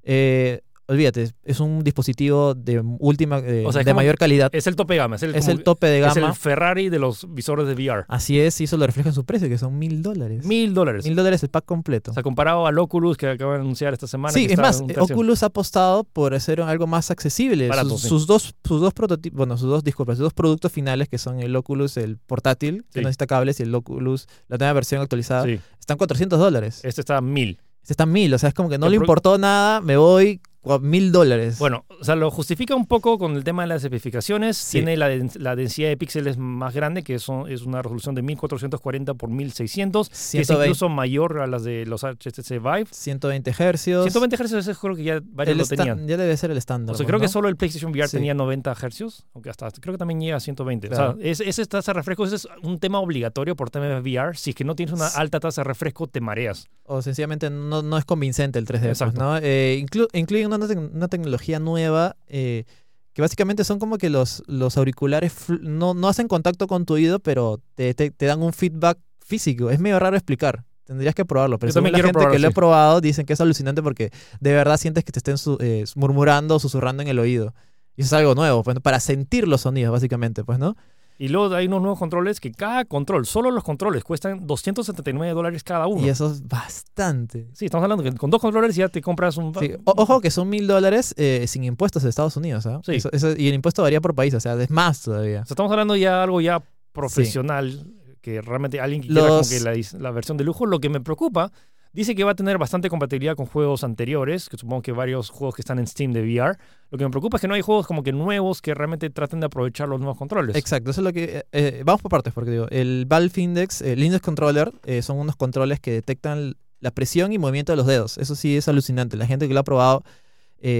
[0.03, 4.49] Eh, olvídate, es un dispositivo de última, O sea, es de como- mayor calidad.
[4.53, 5.15] Es el tope gama.
[5.15, 6.27] Es el, Es como- el tope de es gama.
[6.27, 8.05] el Ferrari de los visores de VR.
[8.07, 10.45] Así es, y eso lo refleja en su precio, que son mil dólares.
[10.45, 11.05] Mil dólares.
[11.05, 12.11] Mil dólares el pack completo.
[12.11, 14.33] O sea, comparado al Oculus que acaban de anunciar esta semana.
[14.33, 14.95] Sí, que es más, eh.
[14.99, 17.67] Oculus ha apostado por hacer algo más accesible.
[17.67, 18.07] Barato, sus, sí.
[18.09, 21.39] sus dos, sus dos prototipos, bueno, sus dos, disculpa, sus dos productos finales, que son
[21.39, 22.99] el Oculus, el portátil, que Sí.
[22.99, 26.81] no necesita cables, y el Oculus, la nueva versión actualizada, Sí, están 400 dólares.
[26.83, 27.59] este está a mil.
[27.81, 30.41] Este está mil, o sea, es como que no El le importó nada, me voy
[30.81, 31.57] mil dólares.
[31.59, 34.57] Bueno, o sea, lo justifica un poco con el tema de las especificaciones.
[34.57, 34.77] Sí.
[34.79, 38.21] Tiene la, den- la densidad de píxeles más grande, que son, es una resolución de
[38.21, 42.85] 1440 por 1600, que es 120, incluso mayor a las de los HTC Vive.
[42.91, 44.03] 120 hercios.
[44.05, 46.07] 120 Hz, ese creo que ya varios lo tenían.
[46.07, 46.93] Ya debe ser el estándar.
[46.93, 48.17] O sea, creo que solo el PlayStation VR Sí.
[48.17, 50.89] tenía 90 Hz, aunque hasta creo que también llega a 120.
[50.89, 51.17] Claro.
[51.19, 54.35] O sea, es, tasa de refresco ese es un tema obligatorio por tema de VR.
[54.37, 56.67] Si es que no tienes una alta tasa de refresco, te mareas.
[56.87, 59.19] o sencillamente no, no es convincente el 3D, pues, Exacto.
[59.23, 59.37] ¿no?
[59.41, 62.65] Eh, inclu- incluyen una, una tecnología nueva eh,
[63.13, 67.19] que básicamente son como que los, los auriculares no, no hacen contacto con tu oído,
[67.19, 69.69] pero te, te- te dan un feedback físico.
[69.69, 70.63] Es medio raro explicar.
[70.83, 73.33] Tendrías que probarlo, pero Yo según la gente probarlo, que lo he probado dicen que
[73.33, 77.07] es alucinante porque de verdad sientes que te estén su- eh, murmurando o susurrando en
[77.09, 77.53] el oído.
[77.95, 80.75] Y eso es algo nuevo, pues, para sentir los sonidos, básicamente, pues, ¿no?
[81.17, 85.63] Y luego hay unos nuevos controles que cada control, solo los controles, cuestan 279 dólares
[85.63, 86.05] cada uno.
[86.05, 87.47] Y eso es bastante.
[87.53, 89.53] Sí, estamos hablando que con dos controles ya te compras un...
[89.55, 92.81] Sí, o- ojo que son mil dólares eh, sin impuestos de Estados Unidos, ¿ah?
[92.83, 92.95] Sí.
[92.95, 95.41] Eso- eso- y el impuesto varía por país, o sea, es más todavía.
[95.41, 97.85] O sea, estamos hablando ya de algo ya profesional,
[98.21, 99.59] que realmente alguien que quiera como que
[99.99, 100.65] la versión de lujo.
[100.65, 101.51] Lo que me preocupa,
[101.95, 105.55] dice que va a tener bastante compatibilidad con juegos anteriores, que supongo que varios juegos
[105.55, 106.57] que están en Steam de VR.
[106.91, 109.39] Lo que me preocupa es que no hay juegos como que nuevos que realmente traten
[109.39, 110.55] de aprovechar los nuevos controles.
[110.55, 111.23] Exacto, eso es lo que...
[111.23, 115.17] eh, eh, vamos por partes, porque digo, el Valve Index, el Index Controller, eh, son
[115.17, 118.17] unos controles que detectan la presión y movimiento de los dedos.
[118.19, 119.17] Eso sí es alucinante.
[119.17, 120.03] La gente que lo ha probado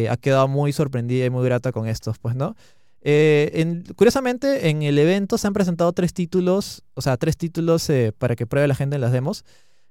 [0.10, 2.56] ha quedado muy sorprendida y muy grata con estos, pues, ¿no?
[3.01, 8.36] En- curiosamente, en el evento se han presentado tres títulos, o sea, tres títulos para
[8.36, 9.45] que pruebe la gente en las demos,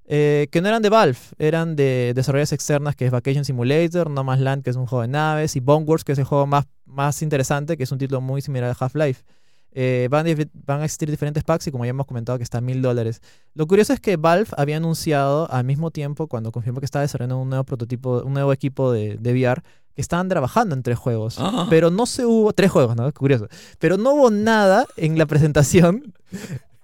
[0.07, 4.25] eh, que no eran de Valve, eran de desarrolladores externas, que es Vacation Simulator, No
[4.25, 6.67] Man's Land, que es un juego de naves, y Boneworks, que es el juego más,
[6.85, 9.23] más interesante, que es un título muy similar a Half-Life.
[9.77, 10.27] Eh, van,
[10.67, 13.21] van a existir diferentes packs y como ya hemos comentado que está a mil dólares.
[13.55, 17.39] Lo curioso es que Valve había anunciado al mismo tiempo, cuando confirmó que estaba desarrollando
[17.39, 19.63] un nuevo prototipo, un nuevo equipo de, de VR,
[19.95, 21.37] que estaban trabajando en tres juegos.
[21.39, 21.67] Ah.
[21.71, 23.11] Pero no se hubo, tres juegos, ¿no?
[23.13, 23.49] Curioso.
[23.79, 26.15] Pero no hubo nada en la presentación.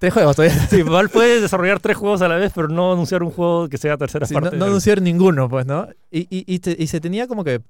[0.01, 0.67] Tres juegos todavía.
[0.67, 3.79] Sí, Valve puede desarrollar tres juegos a la vez, pero no anunciar un juego que
[3.79, 4.57] sea tercera Sí, no, parte.
[4.57, 5.87] no del- anunciaron ninguno, pues, ¿no?
[6.11, 7.61] Y, y, y te- y se tenía como que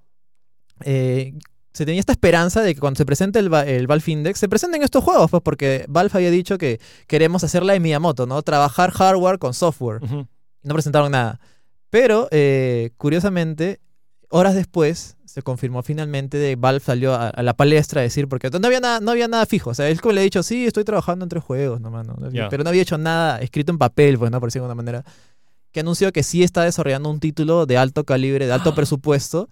[0.84, 1.34] eh,
[1.72, 4.82] se tenía esta esperanza de que cuando se presente el, el Valve Index, se presenten
[4.82, 8.42] estos juegos, pues porque Valve había dicho que queremos hacer la de Miyamoto, ¿no?
[8.42, 10.02] Trabajar hardware con software.
[10.02, 10.26] Ujú.
[10.62, 11.38] Y no presentaron nada.
[11.90, 13.80] Pero, eh, curiosamente,
[14.30, 18.50] horas después se confirmó finalmente de Valve salió a, a la palestra a decir, porque
[18.50, 19.70] no había nada, no había nada fijo.
[19.70, 22.16] O sea, él como le ha dicho, sí, estoy trabajando en tres juegos nomás, ¿no?
[22.30, 22.48] Ya.
[22.48, 24.40] Pero no había hecho nada escrito en papel, pues, ¿no?
[24.40, 25.04] Por decirlo de alguna manera.
[25.70, 29.48] Que anunció que sí está desarrollando un título de alto calibre, de alto presupuesto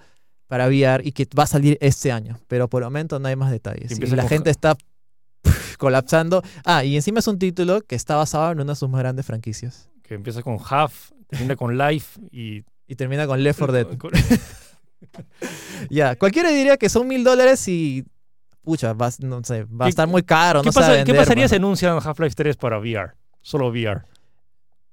[0.48, 2.40] para VR y que va a salir este año.
[2.48, 3.92] Pero por el momento no hay más detalles.
[3.92, 4.76] Y empieza la gente está
[5.42, 6.42] pff, colapsando.
[6.64, 9.24] Ah, y encima es un título que está basado en una de sus más grandes
[9.24, 9.90] franquicias.
[10.02, 12.64] Que empieza con Half, termina con Life y...
[12.90, 13.86] Y termina con Left 4 Dead.
[15.90, 18.04] Ya, cualquiera diría que son mil dólares y.
[18.62, 20.60] Pucha, va, no sé, va a ¿Qué- estar muy caro.
[20.60, 21.48] ¿Qué, no se va a pasa- ¿Qué vender, pasaría mano.
[21.48, 23.12] si anuncian Half-Life 3 para VR?
[23.40, 24.02] Solo VR.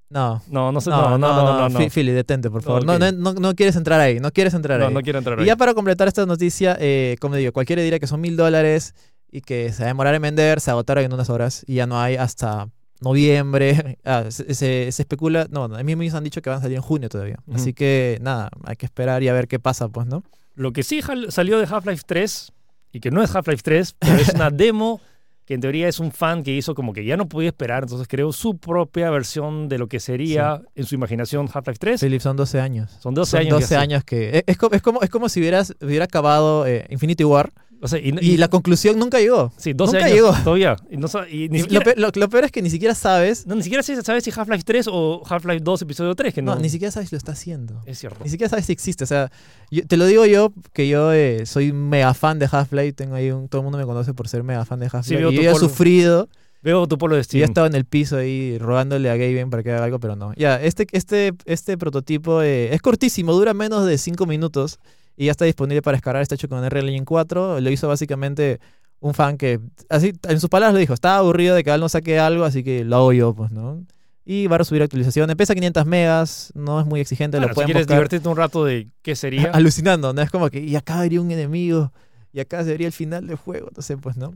[0.09, 0.41] No.
[0.49, 0.89] No, no sé.
[0.91, 1.69] No, no, no, no.
[1.69, 1.89] no.
[1.89, 2.81] Philly, detente, por favor.
[2.83, 2.85] Ok.
[2.87, 4.93] No, no, no, no quieres entrar ahí, no quieres entrar No, ahí.
[4.93, 5.47] no quiero entrar y ahí.
[5.47, 8.93] ya para completar esta noticia, eh, como digo, cualquiera diría que son mil dólares
[9.29, 11.87] y que se va a demorar en vender, se agotaron en unas horas y ya
[11.87, 12.69] no hay hasta
[13.01, 13.97] noviembre.
[14.05, 16.77] Ah, se, se- se especula, no, a mí mismos han dicho que van a salir
[16.77, 17.37] en junio todavía.
[17.47, 17.55] Ujú.
[17.57, 20.23] Así que nada, hay que esperar y a ver qué pasa, pues, ¿no?
[20.53, 22.51] Lo que sí salió de Half-Life 3,
[22.93, 25.01] y que no es Half-Life 3, pero es una demo
[25.45, 28.07] que en teoría es un fan que hizo como que ya no podía esperar, entonces
[28.07, 32.01] creó su propia versión de lo que sería en su imaginación Half-Life 3.
[32.01, 32.91] Philip, son 12 años.
[32.99, 33.51] Son 12 Son años.
[33.61, 34.29] 12 que años que.
[34.37, 37.51] Es, es es como, es como si hubieras, hubiera acabado eh, Infinity War
[37.85, 39.51] O sea, y, y, y- la conclusión nunca llegó.
[39.57, 40.33] sí, 12 nunca años llegó.
[40.43, 40.75] todavía.
[40.89, 42.93] Y, no y ni, Y lo, siquiera, pe- lo- lo peor es que ni siquiera
[42.95, 43.47] sabes.
[43.47, 46.55] no, ni siquiera se sabe si Half-Life 3 o Half-Life 2 episodio 3, que No,
[46.55, 47.81] no, ni siquiera sabes si lo está haciendo.
[47.85, 48.19] es cierto.
[48.23, 49.03] Ni siquiera sabes si existe.
[49.03, 49.31] O sea,
[49.71, 52.93] yo- te lo digo yo, que yo eh, soy mega fan de Half-Life.
[52.93, 55.15] Tengo ahí un, todo el mundo me conoce por ser mega fan de Half-Life.
[55.17, 56.27] veo y yo he sufrido.
[56.63, 57.39] Veo tu polo de Y Steam.
[57.41, 60.15] yo he estado en el piso ahí rogándole a Gaben para que haga algo, pero
[60.15, 60.33] no.
[60.33, 64.79] Ya, este, este, este prototipo eh, es cortísimo, dura menos de 5 minutos
[65.17, 66.21] y ya está disponible para descargar.
[66.21, 67.59] Está hecho con Unreal Engine 4.
[67.61, 68.59] Lo hizo básicamente
[68.99, 71.89] un fan que, así, en sus palabras lo dijo, estaba aburrido de que él no
[71.89, 73.85] saque algo, así que lo hago yo, pues, ¿no?
[74.25, 75.35] Y va a recibir actualizaciones.
[75.35, 77.97] Pesa 500 megas, no es muy exigente, Bueno, lo si pueden quieres buscar.
[77.97, 79.51] divertirte un rato de qué sería.
[79.53, 80.21] Alucinando, ¿no?
[80.21, 81.93] Es como que, y acá vería un enemigo,
[82.33, 84.33] y acá sería el final del juego, no sé, pues, ¿no?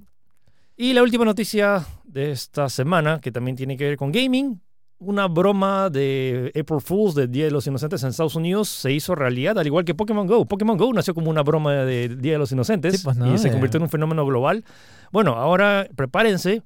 [0.78, 4.62] Y la última noticia de esta semana, que también tiene que ver con gaming,
[4.99, 9.15] una broma de April Fools del Día de los Inocentes en Estados Unidos se hizo
[9.15, 10.45] realidad, al igual que Pokémon Go.
[10.45, 13.38] Pokémon Go nació como una broma del Día de los Inocentes Sí, pues, no, y
[13.38, 13.51] se eh.
[13.51, 14.63] convirtió en un fenómeno global.
[15.12, 16.62] Bueno, ahora prepárense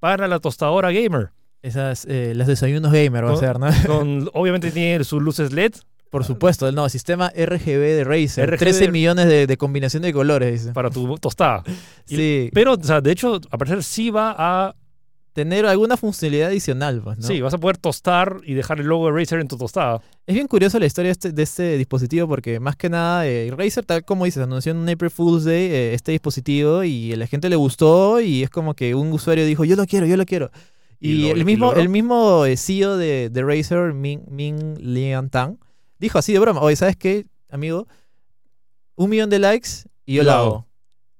[0.00, 1.30] para la tostadora gamer.
[1.62, 3.38] Esas, eh, las desayunos gamer va a No.
[3.38, 3.68] ser, ¿no?
[3.86, 5.72] Con, obviamente tiene sus luces LED.
[6.10, 8.48] Por supuesto, el nuevo sistema RGB de Razer.
[8.50, 10.72] RGB 13 millones de, de combinación de colores, dice.
[10.72, 11.62] para tu tostada.
[12.06, 14.74] y- Sí, Pero, o sea, de hecho, a parecer sí va a...
[15.38, 17.26] tener alguna funcionalidad adicional, pues, ¿no?
[17.28, 20.02] Sí, vas a poder tostar y dejar el logo de Razer en tu tostada.
[20.26, 23.52] Es bien curioso la historia de este, de este dispositivo porque más que nada eh,
[23.56, 27.16] Razer, tal como dices, anunció en un April Fool's Day eh, este dispositivo y a
[27.16, 30.16] la gente le gustó y es como que un usuario dijo, yo lo quiero, yo
[30.16, 30.50] lo quiero.
[30.98, 35.30] Y Y, lo- el mismo, el mismo eh, CEO de, de Razer, Ming, Ming Lian
[35.30, 35.56] Tang,
[36.00, 37.86] dijo así de broma, oye, ¿sabes qué, amigo?
[38.96, 39.68] Un millón de likes
[40.04, 40.66] y yo lo hago.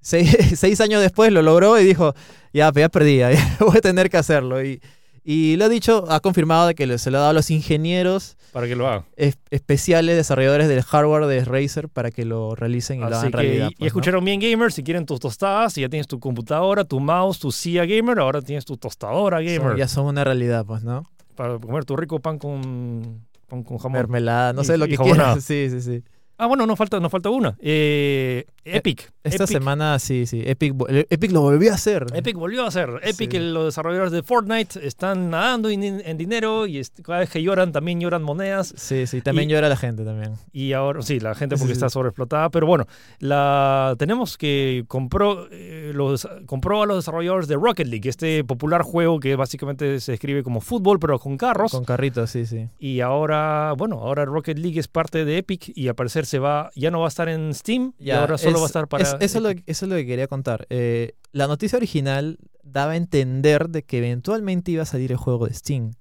[0.08, 2.14] Seis, seis años después lo logró y dijo,
[2.54, 4.64] ya, pues ya perdí, ya, voy a tener que hacerlo.
[4.64, 4.80] Y,
[5.22, 8.38] y lo ha dicho, ha confirmado de que se lo ha dado a los ingenieros
[8.52, 9.04] Para que lo haga.
[9.16, 13.30] es- especiales desarrolladores del hardware de Razer para que lo realicen y lo Así hagan
[13.32, 13.66] que, realidad.
[13.68, 13.86] y- y pues, ¿no?
[13.88, 17.52] escucharon bien gamers, si quieren tus tostadas, si ya tienes tu computadora, tu mouse, tu
[17.52, 21.04] silla gamer, ahora tienes tu tostadora gamer Son- ya son una realidad, pues, ¿no?
[21.34, 23.92] para comer tu rico pan con, pan con jamón.
[23.98, 25.44] Mermelada, no Y- sé lo y que quieras.
[25.44, 26.02] Sí, sí, sí.
[26.40, 27.56] Ah, bueno, no falta, nos falta una.
[27.60, 28.44] Eh,
[28.76, 29.12] Epic.
[29.24, 29.58] Esta Epic.
[29.58, 30.42] semana, sí, sí.
[30.44, 32.06] Epic, eh, Epic lo volvió a hacer.
[32.14, 32.88] Epic volvió a hacer.
[33.02, 33.38] Epic, Sí.
[33.38, 38.00] los desarrolladores de Fortnite, están nadando en, en dinero y cada vez que lloran también
[38.00, 38.72] lloran monedas.
[38.76, 39.20] Sí, sí.
[39.20, 40.34] También Y- llora la gente también.
[40.52, 42.48] Y ahora, sí, la gente porque Sí, está sobreexplotada.
[42.50, 42.86] Pero bueno,
[43.20, 48.82] la, tenemos que compró, eh, los, compró a los desarrolladores de Rocket League, este popular
[48.82, 51.72] juego que básicamente se escribe como fútbol, pero con carros.
[51.72, 52.68] Con carritos, sí, sí.
[52.78, 56.70] Y ahora, bueno, ahora Rocket League es parte de Epic y al parecer se va,
[56.74, 58.88] ya no va a estar en Steam y Ya, ahora solo es- va a estar
[58.88, 59.04] para.
[59.04, 60.66] es- eso, es lo, eso es lo que quería contar.
[60.70, 65.46] Eh, la noticia original daba a entender de que eventualmente iba a salir el juego
[65.46, 65.92] de Steam.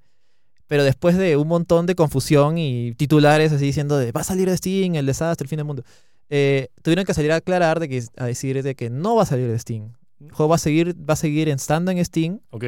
[0.67, 4.49] Pero después de un montón de confusión y titulares así diciendo de va a salir
[4.49, 5.83] de Steam, el desastre, el fin del mundo,
[6.29, 9.25] eh, tuvieron que salir a aclarar de que, a decir de que no va a
[9.25, 9.93] salir de Steam.
[10.19, 12.65] El juego va a seguir, va a seguir estando en Steam, Ok.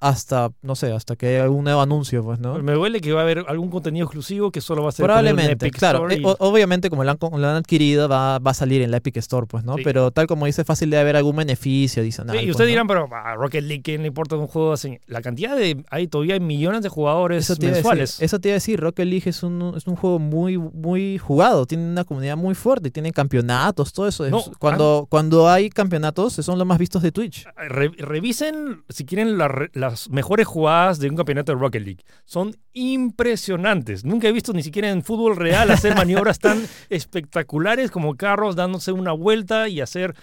[0.00, 2.58] Hasta, no sé, hasta que haya un nuevo anuncio, pues, ¿no?
[2.58, 5.16] Me duele que va a haber algún contenido exclusivo que solo va a ser poner
[5.18, 5.98] en Probablemente, Epic claro.
[6.00, 8.82] Store eh, y- o- obviamente, como lo han, lo han adquirido, va, va a salir
[8.82, 9.76] en la Epic Store, pues, ¿no?
[9.76, 9.82] Sí.
[9.84, 12.36] Pero tal como dice, fácil de haber algún beneficio adicional.
[12.36, 12.70] Sí, y pues, ustedes ¿no?
[12.70, 14.98] dirán, pero a Rocket League, ¿quién le importa un juego así?
[15.06, 15.82] La cantidad de...
[15.90, 18.10] Hay todavía millones de jugadores Eso mensuales.
[18.12, 21.16] decir, eso te iba a decir, Rocket League es un, es un juego muy, muy
[21.18, 24.26] jugado, tiene una comunidad muy fuerte, tiene campeonatos, todo eso.
[24.26, 27.46] Es- cuando, cuando hay campeonatos, son los más vistos de Twitch.
[27.56, 32.04] Re- revisen, si quieren, la re- las mejores jugadas de un campeonato de Rocket League.
[32.24, 34.04] Son impresionantes.
[34.04, 38.92] Nunca he visto ni siquiera en fútbol real hacer maniobras tan espectaculares como carros dándose
[38.92, 40.14] una vuelta y hacer...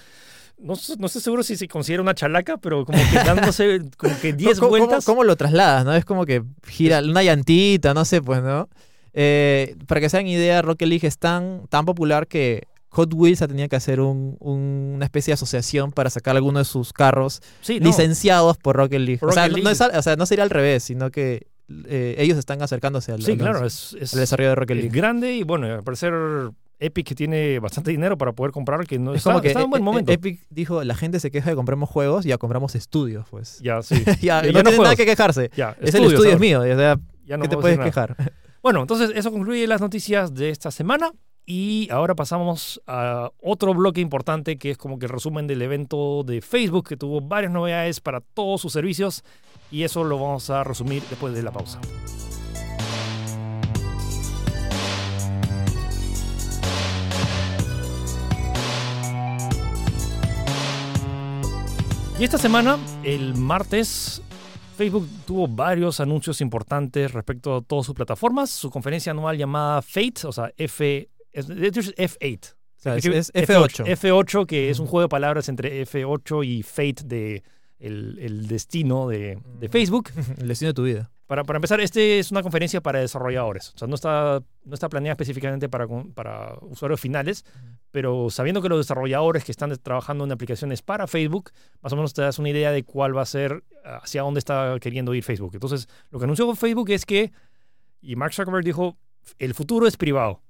[0.57, 4.33] No, no estoy seguro si se considera una chalaca, pero como que dándose como que
[4.33, 5.05] 10 ¿Cómo, cómo- vueltas.
[5.05, 5.85] cómo lo trasladas?
[5.85, 5.95] ¿no?
[5.95, 8.69] Es como que gira una llantita, no sé, pues, ¿no?
[9.13, 13.41] Eh, para que se hagan idea, Rocket League es tan, tan popular que Hot Wheels
[13.41, 16.93] ha tenido que hacer un- un- una especie de asociación para sacar algunos de sus
[16.93, 17.87] carros Sí, no.
[17.87, 19.17] licenciados por Rocket League.
[19.19, 19.85] Por o, sea, Rocket no- League.
[19.91, 21.47] es o sea, no sería al revés, sino que
[21.87, 24.83] eh, ellos están acercándose al, Sí, al- claro, es, es- al desarrollo de Rocket es
[24.83, 24.97] League.
[24.97, 26.13] grande y bueno, al parecer
[26.79, 29.69] Epic tiene bastante dinero para poder comprar, que no Es está, como que está en
[29.69, 30.11] buen eh, eh, momento.
[30.11, 33.59] Epic dijo, la gente se queja de compramos juegos, ya compramos estudios, pues.
[33.61, 34.03] ya, sí.
[34.21, 35.49] ya, Ya no no tiene nada que quejarse.
[35.55, 38.17] Ya, Es el estudios estudio es mío, o sea, Ya no ¿qué te puedes quejar?
[38.63, 41.11] Bueno, entonces eso concluye las noticias de esta semana
[41.45, 46.23] y ahora pasamos a otro bloque importante que es como que el resumen del evento
[46.23, 49.23] de Facebook que tuvo varias novedades para todos sus servicios
[49.71, 51.79] y eso lo vamos a resumir después de la pausa.
[62.21, 64.21] Y esta semana, el martes,
[64.77, 68.51] Facebook tuvo varios anuncios importantes respecto a todas sus plataformas.
[68.51, 72.53] Su conferencia anual llamada Fate, o sea, F, es, de hecho es F8.
[72.53, 73.85] O sea, es, Escribe es F8.
[73.85, 77.43] F8, que es un juego de palabras entre F8 y Fate de
[77.79, 79.71] el, el destino de, de Mm.
[79.71, 80.09] Facebook.
[80.39, 81.11] El destino de tu vida.
[81.27, 83.71] Para, para empezar, este es una conferencia para desarrolladores.
[83.73, 87.45] O sea, no está, no está planeada específicamente para, para usuarios finales,
[87.89, 92.13] pero sabiendo que los desarrolladores que están trabajando en aplicaciones para Facebook, más o menos
[92.13, 95.51] te das una idea de cuál va a ser, hacia dónde está queriendo ir Facebook.
[95.53, 97.31] Entonces, lo que anunció Facebook es que,
[98.01, 98.97] y Mark Zuckerberg dijo,
[99.39, 100.41] el futuro es privado.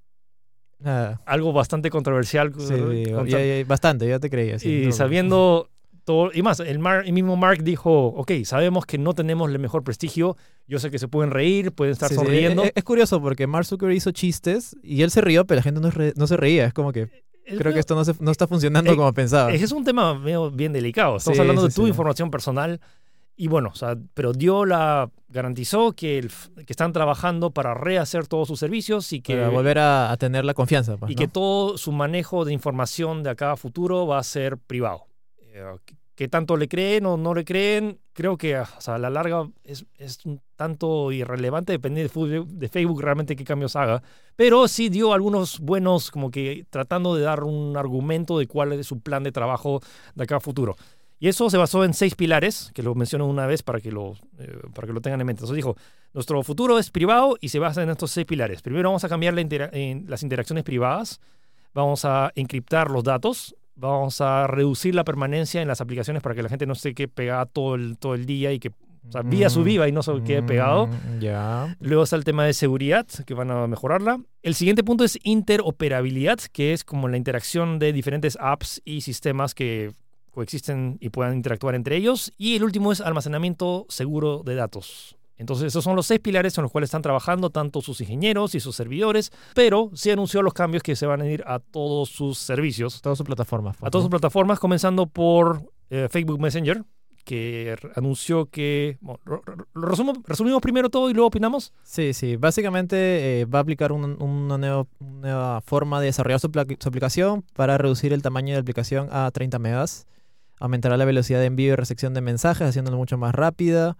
[0.84, 1.22] Nada.
[1.26, 2.52] Algo bastante controversial.
[2.58, 4.58] Sí, sí, con- ya- ya- bastante, ya te creía.
[4.60, 5.70] sí, y no- sabiendo
[6.04, 9.60] todo, y más, el, Mar- el mismo Mark dijo, ok, sabemos que no tenemos el
[9.60, 10.36] mejor prestigio,
[10.67, 12.63] yo sé que se pueden reír, pueden estar Sí, sí, sonriendo.
[12.63, 15.80] Es, es curioso porque Mark Zuckerberg hizo chistes y él se rió, pero la gente
[15.80, 16.65] no, re- no se reía.
[16.65, 17.08] Es como que
[17.46, 19.52] Es creo que esto no, se- no está funcionando Eh, como pensaba.
[19.54, 21.17] Es un tema medio bien delicado.
[21.17, 21.89] Estamos Sí, hablando sí, de tu sí.
[21.89, 22.82] información personal.
[23.36, 25.10] Y bueno, o sea, pero dio la.
[25.30, 29.80] garantizó que, el que están trabajando para rehacer todos sus servicios y que, para volver
[29.80, 30.98] a, a tener la confianza.
[30.98, 31.20] pues, y ¿no?
[31.20, 35.06] que todo su manejo de información de acá a futuro va a ser privado.
[35.39, 38.00] Eh, ¿Qué qué tanto le creen o no le creen?
[38.13, 42.70] Creo que o sea, a la larga es, es un tanto irrelevante, depende de, de
[42.70, 44.04] Facebook realmente qué cambios haga.
[44.36, 48.86] Pero sí dio algunos buenos, como que tratando de dar un argumento de cuál es
[48.86, 49.82] su plan de trabajo
[50.13, 50.76] de acá a futuro.
[51.22, 54.14] Y eso se basó en seis pilares, que lo menciono una vez para que lo,
[54.40, 55.42] eh, para que lo tengan en mente.
[55.42, 55.78] Entonces dijo,
[56.14, 58.64] nuestro futuro es privado y se basa en estos seis pilares.
[58.64, 61.22] Primero vamos a cambiar la intera- en las interacciones privadas,
[61.76, 66.42] vamos a encriptar los datos, vamos a reducir la permanencia en las aplicaciones para que
[66.42, 68.70] la gente no se quede pegada todo el, todo el día y que
[69.08, 70.88] o sea, vía su Mm, viva y no se quede pegado.
[70.88, 71.20] mm.
[71.82, 74.20] Luego está el tema de seguridad, que van a mejorarla.
[74.44, 79.54] El siguiente punto es interoperabilidad, que es como la interacción de diferentes apps y sistemas
[79.56, 79.92] que
[80.32, 82.32] coexisten y puedan interactuar entre ellos.
[82.38, 85.15] Y el último es almacenamiento seguro de datos.
[85.38, 88.60] Entonces, esos son los seis pilares en los cuales están trabajando tanto sus ingenieros y
[88.60, 92.38] sus servidores, pero sí anunció los cambios que se van a ir a todos sus
[92.38, 93.76] servicios, Todas sus plataformas.
[93.82, 96.84] a todas sus plataformas, comenzando por eh, Facebook Messenger,
[97.26, 98.98] que anunció que...
[99.02, 99.20] bueno,
[99.74, 101.74] resumo- resumimos primero todo y luego opinamos.
[101.84, 102.36] Sí, sí.
[102.36, 106.88] Básicamente eh, va a aplicar un- una, nueva, una nueva forma de desarrollar su, su
[106.89, 110.06] aplicación para reducir el tamaño de la aplicación a 30 megas.
[110.62, 113.97] Aumentará la velocidad de envío y recepción de mensajes, haciéndolo mucho más rápida.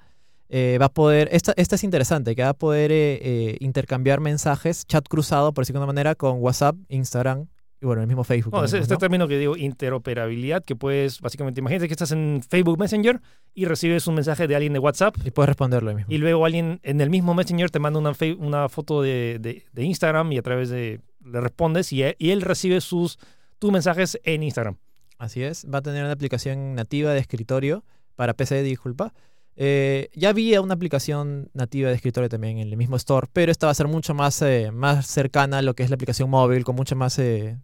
[0.48, 4.20] Eh, va a poder, esta, esta es interesante, que va a poder eh, eh, intercambiar
[4.20, 7.48] mensajes, chat cruzado, por decirlo de una manera, con WhatsApp, Instagram
[7.82, 8.54] y bueno, el mismo Facebook.
[8.54, 8.98] No, también, ese- este ¿no?
[9.00, 13.20] término que digo, interoperabilidad, que puedes, básicamente, imagínate que estás en Facebook Messenger
[13.54, 16.12] y recibes un mensaje de alguien de WhatsApp Y puedes responderlo mismo.
[16.12, 19.84] y luego alguien en el mismo Messenger te manda una, una foto de, de- de
[19.84, 23.18] Instagram y a través de, le respondes y, y él recibe sus,
[23.58, 24.78] tus mensajes en Instagram.
[25.22, 29.14] Así es, va a tener una aplicación nativa de escritorio para PC, disculpa.
[29.56, 33.68] Eh, ya había una aplicación nativa de escritorio también en el mismo store, pero esta
[33.68, 36.64] va a ser mucho más, eh, más cercana a lo que es la aplicación móvil,
[36.64, 37.60] con mucha más, eh,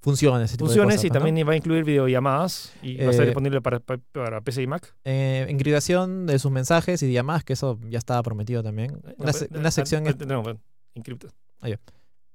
[0.00, 0.56] funciones.
[0.56, 1.14] funciones cosas, y ¿no?
[1.14, 4.94] también va a incluir videollamadas y va a estar disponible para, para, PC y Mac.
[5.02, 9.02] Encriptación de sus mensajes y llamadas, que eso ya estaba prometido también.
[9.18, 10.60] Una, una sección no, no,
[10.94, 11.26] encripta.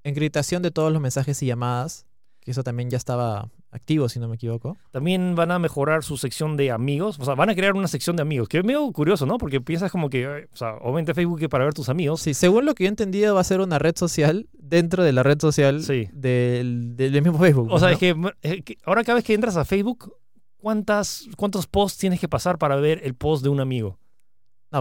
[0.03, 2.05] encriptación de todos los mensajes y llamadas,
[2.45, 4.77] que eso también ya estaba activo, si no me equivoco.
[4.91, 7.17] También van a mejorar su sección de amigos.
[7.19, 9.37] O sea, van a crear una sección de amigos, que es medio curioso, ¿no?
[9.39, 12.21] Porque piensas como que, o sea, obviamente Facebook es para ver tus amigos.
[12.21, 15.11] Sí, según lo que yo he entendido, va a ser una red social dentro de
[15.11, 16.07] la red social Sí.
[16.13, 17.67] del, del mismo Facebook.
[17.71, 20.13] O sea, es que, eh, que ahora cada vez que entras a Facebook,
[20.57, 23.97] ¿cuántas, ¿cuántos posts tienes que pasar para ver el post de un amigo?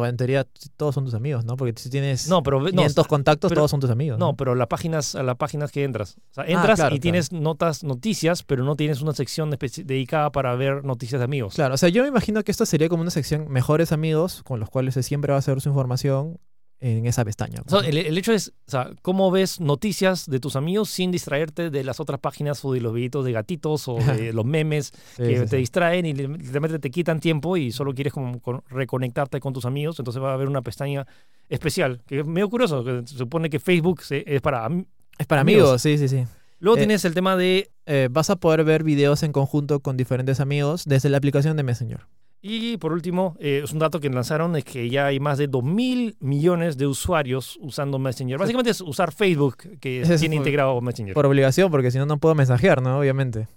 [0.00, 1.56] No, en teoría todos son tus amigos, ¿no?
[1.56, 4.18] Porque si tienes No, pero ve- no, 500 contactos, pero- todos son tus amigos.
[4.18, 6.16] no, pero las páginas, a las páginas que entras.
[6.30, 10.30] O sea, Ah, entras claro, y tienes notas, noticias, pero no tienes una sección dedicada
[10.32, 11.54] para ver noticias de amigos.
[11.54, 14.60] Claro, o sea, yo me imagino que esto sería como una sección mejores amigos con
[14.60, 16.38] los cuales se siempre va a hacer su información
[16.86, 17.62] en esa pestaña.
[17.66, 21.10] O sea, el, el hecho es, o sea, cómo ves noticias de tus amigos sin
[21.10, 24.90] distraerte de las otras páginas o de los videitos de gatitos o de los memes
[25.16, 25.56] que sí, te sí.
[25.56, 29.98] distraen y literalmente te quitan tiempo y solo quieres como con- reconectarte con tus amigos,
[29.98, 31.06] entonces va a haber una pestaña
[31.48, 34.66] especial, que es medio curioso, que se supone que Facebook es para...
[34.66, 34.84] am-
[35.18, 35.62] Es para amigos.
[35.64, 36.24] amigos, sí, sí, sí.
[36.60, 37.70] Luego Eh, tienes el tema de...
[37.86, 41.62] Eh, vas a poder ver videos en conjunto con diferentes amigos desde la aplicación de
[41.62, 42.00] Messenger.
[42.46, 45.46] Y por último, eh, es un dato que lanzaron, es que ya hay más de
[45.48, 48.36] 2 mil millones de usuarios usando Messenger.
[48.36, 51.14] Básicamente es usar Facebook, que Eso tiene integrado Messenger.
[51.14, 52.98] Por obligación, porque si no, no puedo mensajear, ¿no?
[52.98, 53.48] Obviamente.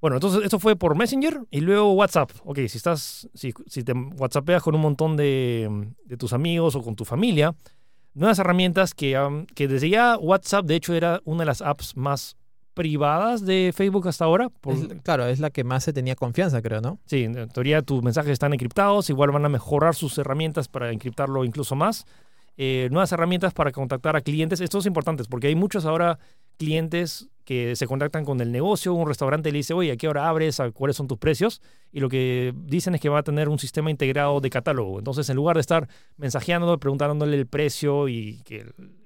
[0.00, 2.32] Bueno, entonces esto fue por Messenger y luego WhatsApp.
[2.44, 6.82] Ok, si estás, si, si te WhatsAppeas con un montón de, de tus amigos o
[6.82, 7.54] con tu familia,
[8.14, 11.96] nuevas herramientas que, um, que desde ya WhatsApp de hecho era una de las apps
[11.96, 12.36] más
[12.74, 14.48] privadas de Facebook hasta ahora.
[14.48, 16.98] por- Es- claro, es la que más se tenía confianza, creo, ¿no?
[17.06, 21.44] sí, en teoría tus mensajes están encriptados, igual van a mejorar sus herramientas para encriptarlo
[21.44, 22.04] incluso más.
[22.56, 24.60] Eh, nuevas herramientas para contactar a clientes.
[24.60, 26.20] Esto es importante porque hay muchos ahora
[26.56, 30.28] clientes que se contactan con el negocio, un restaurante le dice, oye, ¿a qué hora
[30.28, 30.60] abres?
[30.60, 31.60] ¿A ¿Cuáles son tus precios?
[31.92, 34.98] Y lo que dicen es que va a tener un sistema integrado de catálogo.
[35.00, 38.64] Entonces, en lugar de estar mensajeándolo, preguntándole el precio y que,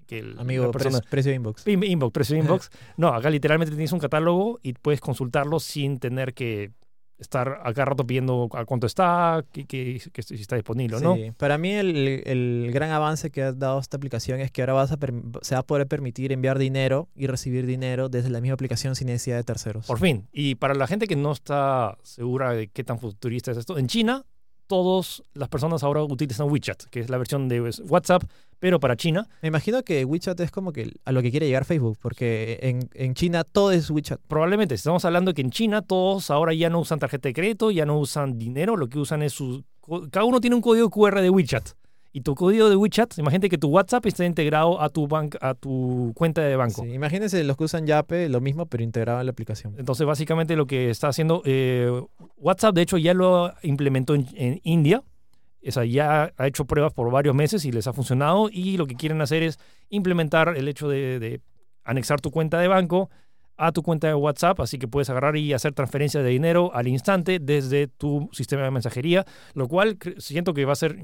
[0.09, 0.99] que el- Amigo, la persona...
[1.01, 1.65] pre- precio inbox.
[1.65, 2.71] Pim- Inbox, precio de inbox.
[2.97, 6.73] No, acá literalmente tienes un catálogo y puedes consultarlo sin tener que
[7.19, 11.17] estar acá rato pidiendo a cuánto está, que, que- que si está disponible o no.
[11.17, 14.75] Sí, para mí el, el gran avance que ha dado esta aplicación es que ahora
[14.75, 14.99] vas a
[15.43, 19.09] se va a poder permitir enviar dinero y recibir dinero desde la misma aplicación sin
[19.09, 19.87] necesidad de terceros.
[19.87, 20.29] Por fin.
[20.33, 23.89] Y para la gente que no está segura de qué tan futurista es esto, en
[23.89, 24.25] China
[24.69, 28.23] todas las personas ahora utilizan WeChat, que es la versión de WhatsApp,
[28.59, 29.29] pero para China.
[29.43, 32.89] Me imagino que WeChat es como que a lo que quiere llegar Facebook, porque en,
[32.95, 34.21] en China todo es WeChat.
[34.27, 37.87] Probablemente estamos hablando que en China todos ahora ya no usan tarjeta de crédito, ya
[37.87, 39.65] no usan dinero, lo que usan es su...
[40.11, 41.71] Cada uno tiene un código QR de WeChat.
[42.11, 45.55] Y tu código de WeChat, imagínate que tu WhatsApp está integrado a tu, bank, a
[45.55, 46.83] tu cuenta de banco.
[46.83, 49.75] Sí, imagínense los que usan Yape, lo mismo, pero integrado en la aplicación.
[49.79, 51.91] Entonces, básicamente lo que está haciendo eh,
[52.39, 55.03] WhatsApp, de hecho, ya lo implementó en, en India.
[55.63, 58.49] O ya ha hecho pruebas por varios meses y les ha funcionado.
[58.51, 61.41] Y lo que quieren hacer es implementar el hecho de, de
[61.85, 63.11] anexar tu cuenta de banco
[63.57, 64.61] a tu cuenta de WhatsApp.
[64.61, 68.71] Así que puedes agarrar y hacer transferencias de dinero al instante desde tu sistema de
[68.71, 69.27] mensajería.
[69.55, 70.97] Lo cual siento que va a ser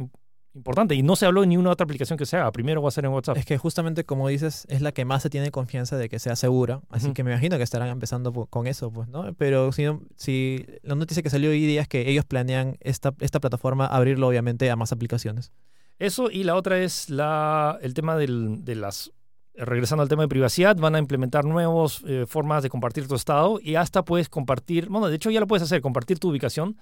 [0.55, 0.95] importante.
[0.95, 2.51] Y no se habló de ni una otra aplicación que se haga.
[2.53, 3.37] Primero va a ser en WhatsApp.
[3.37, 6.37] Es que justamente como dices, es la que más se tiene confianza de que sea
[6.37, 6.81] segura.
[6.91, 9.33] Así que me imagino que estarán empezando con eso, pues, ¿no?
[9.35, 13.15] Pero si, no- si la noticia que salió hoy día es que ellos planean esta,
[13.21, 15.53] esta plataforma abrirlo obviamente a más aplicaciones.
[15.99, 19.13] Eso y la otra es la, el tema del- de las...
[19.57, 23.61] Regresando al tema de privacidad, van a implementar nuevas eh, formas de compartir tu estado
[23.63, 26.77] y hasta puedes compartir, bueno, de hecho ya lo puedes hacer, compartir tu ubicación,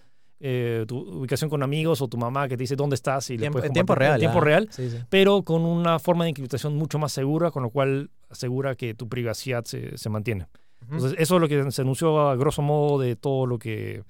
[0.45, 3.63] eh, tu ubicación con amigos o tu mamá que te dice dónde estás y Tiempo-
[3.63, 4.15] en tiempo real.
[4.15, 4.45] En tiempo ah.
[4.45, 4.99] real, Sí, sí.
[5.09, 9.09] pero con una forma de encriptación mucho más segura, con lo cual asegura que tu
[9.09, 10.49] privacidad se, se mantiene.
[10.91, 14.03] Entonces, eso es lo que se anunció a grosso modo de todo lo que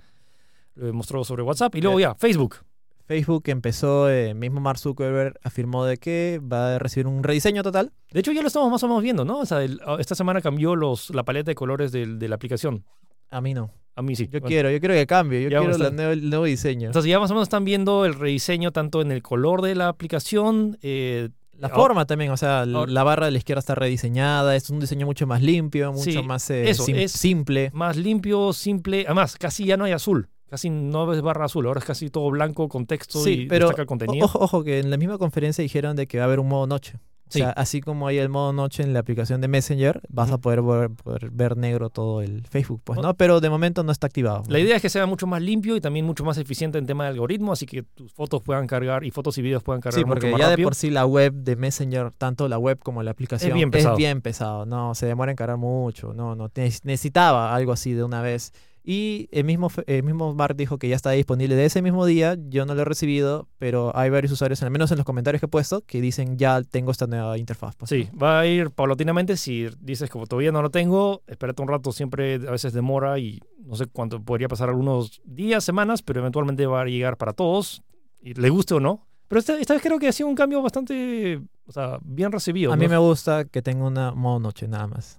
[0.74, 1.74] mostró sobre WhatsApp.
[1.74, 2.56] Y luego ya, Facebook.
[3.04, 7.92] Facebook empezó, eh, mismo Mark Zuckerberg afirmó de que va a recibir un rediseño total.
[8.10, 9.40] De hecho, ya lo estamos más o menos viendo, ¿no?
[9.40, 12.84] O sea, el- esta semana cambió los, la paleta de colores de la aplicación.
[13.30, 13.70] A mí no.
[13.94, 14.24] A mí sí.
[14.24, 16.86] Yo Bueno, quiero, yo quiero que cambie, yo Ya quiero la nuevo- el nuevo diseño.
[16.86, 19.88] Entonces ya más o menos están viendo el rediseño tanto en el color de la
[19.88, 20.78] aplicación.
[20.82, 21.28] eh,
[21.58, 24.68] La ahora- forma también, o sea, ahora- la barra de la izquierda está rediseñada, es
[24.70, 27.70] un diseño mucho más limpio, mucho Sí, más eh, eso, sim- es- simple.
[27.74, 29.04] más limpio, simple.
[29.06, 30.28] Además, casi ya no hay azul.
[30.48, 31.66] Casi no ves barra azul.
[31.66, 34.24] Ahora es casi todo blanco con texto Sí, y pero destaca el contenido.
[34.24, 36.66] Ojo, ojo, que en la misma conferencia dijeron de que va a haber un modo
[36.66, 36.98] noche.
[37.40, 40.38] O sea, así como hay el modo noche en la aplicación de Messenger, vas a
[40.38, 43.14] poder, ver- poder ver negro todo el Facebook, pues, ¿no?
[43.14, 44.42] Pero de momento no está activado.
[44.48, 47.04] La idea es que sea mucho más limpio y también mucho más eficiente en tema
[47.04, 50.04] de algoritmo, así que tus fotos puedan cargar y fotos y videos puedan cargar Sí,
[50.04, 53.02] mucho porque más ya de por sí la web de Messenger, tanto la web como
[53.02, 53.96] la aplicación, bien pesado.
[53.96, 54.66] bien pesado.
[54.66, 56.12] No, se demora en cargar mucho.
[56.14, 56.50] No, no.
[56.54, 58.52] ne- Necesitaba algo así de una vez.
[58.84, 62.36] Y el mismo, el mismo Mark dijo que ya está disponible de ese mismo día.
[62.48, 65.46] Yo no lo he recibido, pero hay varios usuarios, al menos en los comentarios que
[65.46, 67.76] he puesto, que dicen ya tengo esta nueva interfaz.
[67.76, 69.36] pues, Sí, va a ir paulatinamente.
[69.36, 73.40] Si dices como todavía no lo tengo, espérate un rato, siempre a veces demora y
[73.64, 77.82] no sé cuánto podría pasar algunos días, semanas, pero eventualmente va a llegar para todos,
[78.20, 79.06] y le guste o no.
[79.28, 82.72] Pero esta, esta vez creo que ha sido un cambio bastante, o sea, bien recibido.
[82.72, 82.90] A mí ¿no?
[82.90, 85.18] me gusta que tenga una modo noche nada más.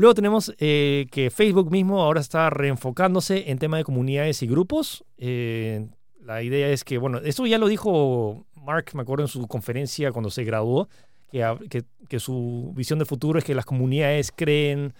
[0.00, 5.04] Luego tenemos eh, que Facebook mismo ahora está reenfocándose en tema de comunidades y grupos.
[5.18, 5.88] Eh,
[6.22, 10.10] la idea es que, bueno, eso ya lo dijo Mark, me acuerdo en su conferencia
[10.12, 10.88] cuando se graduó,
[11.30, 14.94] que, hab- que, que su visión de futuro es que las comunidades creen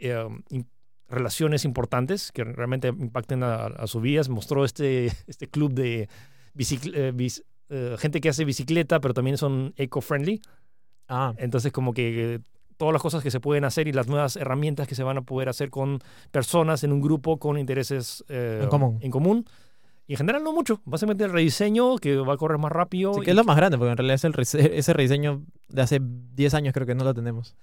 [0.00, 0.16] eh,
[0.48, 0.66] im-
[1.10, 4.30] relaciones importantes que realmente impacten a, a sus vidas.
[4.30, 6.08] Mostró este, este club de
[7.68, 10.40] eh, gente que hace bicicleta, pero también son eco-friendly.
[11.08, 12.40] Ah, Entonces, como que
[12.76, 15.22] todas las cosas que se pueden hacer y las nuevas herramientas que se van a
[15.22, 16.00] poder hacer con
[16.30, 18.98] personas en un grupo con intereses eh, En común.
[19.00, 19.46] en común.
[20.06, 20.80] Y en general no mucho.
[20.84, 23.14] Básicamente el rediseño que va a correr más rápido.
[23.14, 25.98] sí, que es lo más grande, porque en realidad es el ese rediseño de hace
[26.00, 27.56] 10 años creo que no lo tenemos.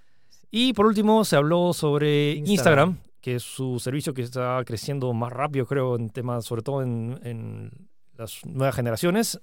[0.49, 2.51] y por último se habló sobre Instagram.
[2.89, 2.97] Instagram.
[3.21, 7.19] que es su servicio que está creciendo más rápido, creo, en temas, sobre todo en,
[7.23, 7.71] en
[8.17, 9.39] las nuevas generaciones.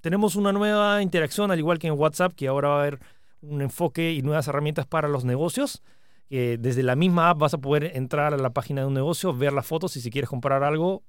[0.00, 2.98] Tenemos una nueva interacción, al igual que en WhatsApp, que ahora va a haber
[3.42, 5.82] un enfoque y nuevas herramientas para los negocios.
[6.30, 9.52] Desde la misma app vas a poder entrar a la página de un negocio, ver
[9.52, 11.02] las fotos y si quieres comprar algo,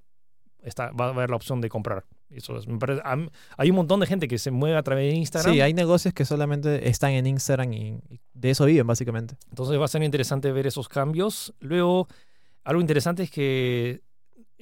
[0.62, 2.04] está, va a haber la opción de comprar.
[2.30, 4.84] Eso es, me parece- a mí- hay un montón de gente que se mueve a
[4.84, 5.54] través de Instagram.
[5.54, 7.78] Sí, hay negocios que solamente están en Instagram y,
[8.10, 9.36] y de eso viven básicamente.
[9.50, 11.54] Entonces va a ser interesante ver esos cambios.
[11.62, 12.08] Luego,
[12.66, 14.02] algo interesante es que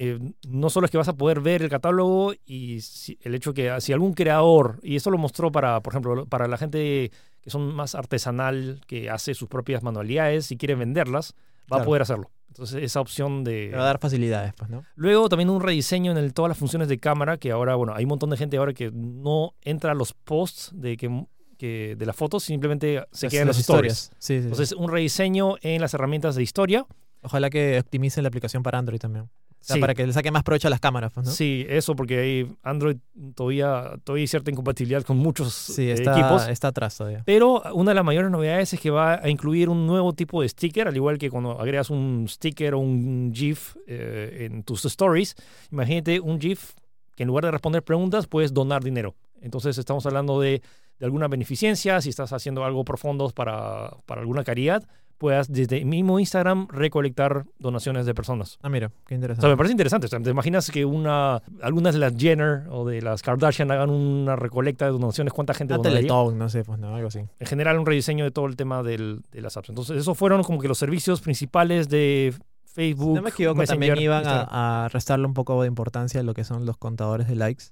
[0.04, 3.54] eh, no solo es que vas a poder ver el catálogo y si- el hecho
[3.54, 7.50] que si algún creador, y eso lo mostró para, por ejemplo, para la gente que
[7.52, 11.36] son más artesanal, que hace sus propias manualidades y quiere venderlas,
[11.72, 12.32] va a poder hacerlo.
[12.48, 13.68] Entonces esa opción de...
[13.70, 14.84] Te va a dar facilidades, pues, ¿no?
[14.96, 18.04] Luego también un rediseño en el- todas las funciones de cámara, que ahora, bueno, hay
[18.06, 21.26] un montón de gente ahora que no entra a los posts de, que,
[21.58, 23.58] que- de las fotos, simplemente se Las- quedan en las.
[23.58, 24.44] Sí, sí, sí.
[24.46, 26.86] Entonces, un rediseño en las herramientas de historia.
[27.24, 29.30] Ojalá que optimicen la aplicación para Android también.
[29.62, 29.80] O sea, Sí.
[29.80, 31.32] para que le saque más provecho a las cámaras, pues, ¿no?
[31.32, 32.98] Sí, eso porque hay Android
[33.36, 36.48] todavía, todavía hay cierta incompatibilidad con muchos Sí, eh, está, equipos.
[36.48, 37.22] está atrás todavía.
[37.26, 40.50] Pero una de las mayores novedades es que va a incluir un nuevo tipo de
[40.50, 45.36] sticker, al igual que cuando agregas un sticker o un GIF eh, en tus stories.
[45.72, 46.72] Imagínate un GIF
[47.16, 49.14] que en lugar de responder preguntas puedes donar dinero.
[49.42, 50.62] Entonces estamos hablando de,
[50.98, 54.84] de alguna beneficencia, si estás haciendo algo por fondos para, para alguna caridad,
[55.22, 58.58] puedas desde el mismo Instagram recolectar donaciones de personas.
[58.64, 59.42] Ah, mira, qué O interesante.
[59.42, 60.08] sea, me parece interesante.
[60.08, 63.92] O sea, ¿Te imaginas que una, algunas de las Jenner o de las Kardashian hagan
[63.92, 65.32] una recolecta de donaciones?
[65.32, 66.00] ¿Cuánta gente Una donaría?
[66.00, 67.20] Teletón, no sé, pues no, algo así.
[67.20, 69.70] En general, un rediseño de todo el tema del- de las apps.
[69.70, 72.34] Entonces, esos fueron como que los servicios principales de
[72.66, 73.16] Facebook.
[73.16, 76.34] No me equivoco, Messenger, también iban a, a restarle un poco de importancia a lo
[76.34, 77.66] que son los contadores de likes.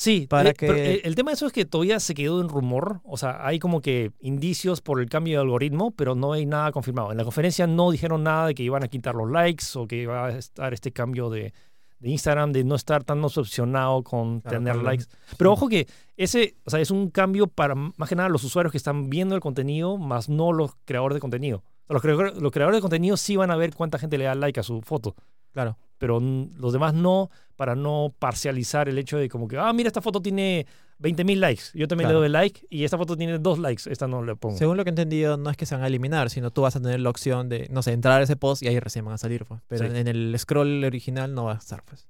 [0.00, 2.48] Sí, para eh, que- el, el tema de eso es que todavía se quedó en
[2.48, 3.00] rumor.
[3.04, 6.72] O sea, hay como que indicios por el cambio de algoritmo, pero no hay nada
[6.72, 7.10] confirmado.
[7.10, 9.96] En la conferencia no dijeron nada de que iban a quitar los likes o que
[9.96, 11.52] iba a estar este cambio de,
[11.98, 15.04] de Instagram, de no estar tan obsesionado con Claro, tener likes.
[15.36, 15.86] Pero ojo que
[16.16, 19.34] ese, o sea, es un cambio para más que nada los usuarios que están viendo
[19.34, 21.58] el contenido, más no los creadores de contenido.
[21.58, 24.24] O sea, los, creadores, los creadores de contenido sí van a ver cuánta gente le
[24.24, 25.14] da like a su foto,
[25.52, 25.76] Claro.
[26.00, 30.00] Pero los demás no, para no parcializar el hecho de como que, ah, mira, esta
[30.00, 30.66] foto tiene
[30.98, 32.20] 20.000 likes, yo también Claro.
[32.20, 34.56] le doy like, y esta foto tiene dos likes, esta no le pongo.
[34.56, 36.74] Según lo que he entendido, no es que se van a eliminar, sino tú vas
[36.76, 39.14] a tener la opción de, no sé, entrar a ese post y ahí recién van
[39.14, 39.44] a salir.
[39.44, 39.60] Pues.
[39.68, 39.96] Pero Sí.
[39.96, 42.08] en el scroll original no va a estar, pues.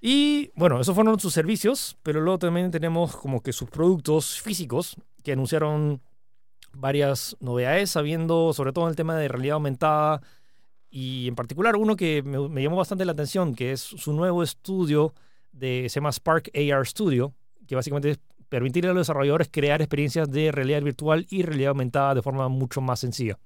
[0.00, 4.96] Y bueno, esos fueron sus servicios, pero luego también tenemos como que sus productos físicos
[5.22, 6.00] que anunciaron
[6.72, 10.22] varias novedades, sabiendo sobre todo en el tema de realidad aumentada
[10.90, 14.42] y en particular uno que me, me llamó bastante la atención, que es su nuevo
[14.42, 15.14] estudio
[15.52, 17.32] de, se llama Spark AR Studio,
[17.66, 18.18] que básicamente es
[18.48, 22.80] permitirle a los desarrolladores crear experiencias de realidad virtual y realidad aumentada de forma mucho
[22.80, 23.38] más sencilla.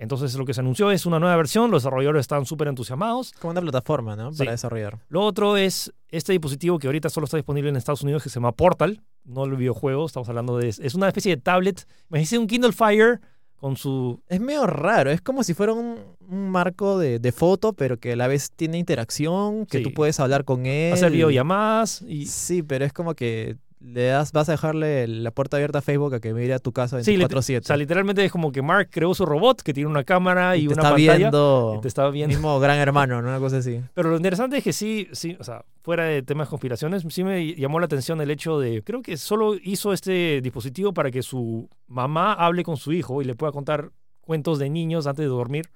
[0.00, 3.32] Entonces lo que se anunció es una nueva versión, los desarrolladores están súper entusiasmados.
[3.38, 4.32] Como una plataforma, ¿no?
[4.32, 4.38] Sí.
[4.38, 4.98] Para desarrollar.
[5.10, 8.36] Lo otro es este dispositivo que ahorita solo está disponible en Estados Unidos que se
[8.36, 10.68] llama Portal, no el videojuego, estamos hablando de...
[10.68, 13.20] Es una especie de tablet, imagínense un Kindle Fire
[13.56, 14.22] con su...
[14.26, 15.98] Es medio raro, es como si fuera un,
[16.30, 19.84] un marco de, de foto, pero que a la vez tiene interacción, que Sí.
[19.84, 20.92] tú puedes hablar con él.
[20.92, 22.26] hacer videollamadas y...
[22.26, 26.14] Sí, pero es como que le das, vas a dejarle la puerta abierta a Facebook
[26.14, 27.60] a que mire a tu casa Sí, le- 24/7.
[27.60, 30.64] O sea, literalmente es como que Mark creó su robot que tiene una cámara y,
[30.64, 31.16] y te una está pantalla.
[31.16, 32.28] viendo, y te está viendo.
[32.36, 33.28] mismo gran hermano, ¿no?
[33.28, 33.80] Una cosa así.
[33.94, 37.24] Pero lo interesante es que sí, sí, o sea, fuera de temas de conspiraciones, sí
[37.24, 41.22] me llamó la atención el hecho de, creo que solo hizo este dispositivo para que
[41.22, 45.28] su mamá hable con su hijo y le pueda contar cuentos de niños antes de
[45.30, 45.70] dormir,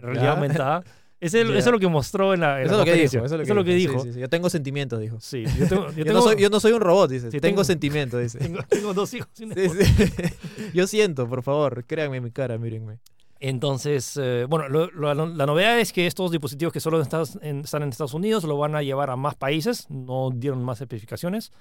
[0.00, 0.32] realidad Ya.
[0.32, 0.84] aumentada.
[1.20, 1.50] Ese- Ya.
[1.50, 3.24] Eso es lo que mostró en la, en Eso la es lo que dijo.
[3.24, 3.98] Eso es lo que, dijo.
[4.00, 4.20] Sí, sí, sí.
[4.20, 5.18] Yo tengo sentimientos, dijo.
[5.20, 7.30] Sí, yo tengo, yo Yo, tengo- no soy, yo no soy un robot, dice.
[7.32, 8.38] Sí, tengo, tengo- sentimientos, dice.
[8.38, 9.28] tengo- tengo dos hijos.
[10.74, 12.98] Yo siento, por favor, créanme en mi cara, mírenme.
[13.40, 17.60] Entonces, eh, bueno, lo- lo- la novedad es que estos dispositivos que solo están en,
[17.60, 21.52] están en Estados Unidos lo van a llevar a más países, no dieron más especificaciones.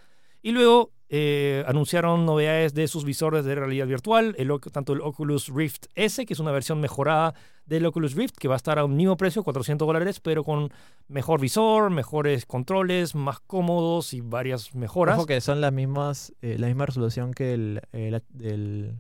[0.42, 5.48] Y luego eh, anunciaron novedades de sus visores de realidad virtual, el tanto el Oculus
[5.54, 7.34] Rift S, que es una versión mejorada
[7.66, 10.70] del Oculus Rift, que va a estar a un mismo precio, 400 dólares, pero con
[11.08, 15.18] mejor visor, mejores controles, más cómodos y varias mejoras.
[15.18, 18.96] Ojo que son las mismas, eh, la misma resolución que el, el- del,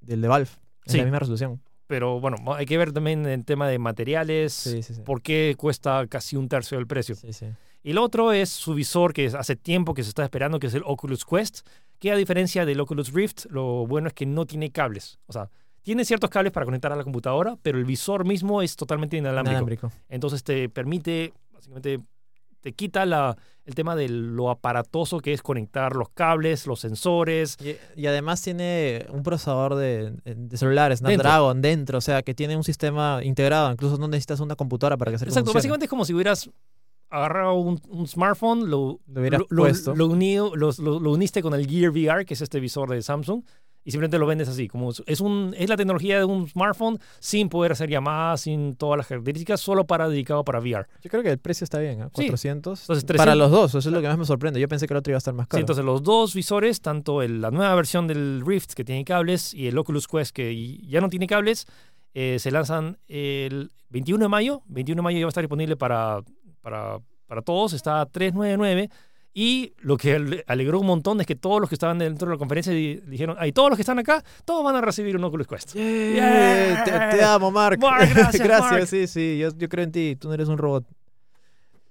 [0.00, 0.50] del de Valve.
[0.86, 0.98] Es Sí.
[0.98, 1.62] la misma resolución.
[1.86, 5.00] Pero bueno, hay que ver también el tema de materiales, Sí, sí, sí.
[5.02, 7.14] por qué cuesta casi un tercio del precio.
[7.16, 7.46] Sí, sí.
[7.82, 10.74] Y lo otro es su visor que hace tiempo que se está esperando, que es
[10.74, 11.66] el Oculus Quest,
[11.98, 15.18] que a diferencia del Oculus Rift, lo bueno es que no tiene cables.
[15.26, 15.48] O sea,
[15.82, 19.50] tiene ciertos cables para conectar a la computadora, pero el visor mismo es totalmente inalámbrico.
[19.50, 19.92] Inalámbrico.
[20.08, 22.00] Entonces te permite, básicamente,
[22.60, 27.56] te quita la, el tema de lo aparatoso que es conectar los cables, los sensores.
[27.62, 31.98] Y, y además tiene un procesador de, de celular, Snapdragon, dentro.
[31.98, 33.72] o sea, que tiene un sistema integrado.
[33.72, 36.50] Incluso no necesitas una computadora para que se Exacto, básicamente es como si hubieras
[37.10, 39.94] agarrado un, un smartphone, lo, Lo lo, puesto.
[39.94, 43.42] lo unido- lo- lo uniste con el Gear VR, que es este visor de Samsung,
[43.82, 44.68] y simplemente lo vendes así.
[44.68, 48.98] Como es, un, es la tecnología de un smartphone sin poder hacer llamadas, sin todas
[48.98, 50.86] las características, solo para dedicado para VR.
[51.02, 52.04] Yo creo que el precio está bien, ¿eh?
[52.14, 52.26] Sí.
[52.26, 52.80] 400.
[52.82, 53.38] Entonces, Para 300.
[53.38, 54.60] los dos, eso es lo que más me sorprende.
[54.60, 55.60] Yo pensé que el otro iba a estar más Sí, caro.
[55.62, 59.66] entonces los dos visores, tanto el- la nueva versión del Rift que tiene cables y
[59.68, 61.66] el Oculus Quest que ya no tiene cables,
[62.12, 64.62] eh, se lanzan el 21 de mayo.
[64.66, 66.20] 21 de mayo ya va a estar disponible para,
[66.60, 68.90] para, para todos, está a 399.
[69.32, 72.34] Y lo que ale- alegró un montón es que todos los que estaban dentro de
[72.34, 75.22] la conferencia di- dijeron, ay, todos los que están acá, todos van a recibir un
[75.22, 75.74] Oculus Quest.
[75.74, 77.78] Yeah, te, te amo, Mark.
[77.80, 78.86] Mark, gracias, gracias, Mark.
[78.88, 79.38] sí, sí.
[79.38, 80.16] Yo, yo creo en ti.
[80.16, 80.84] Tú no eres un robot.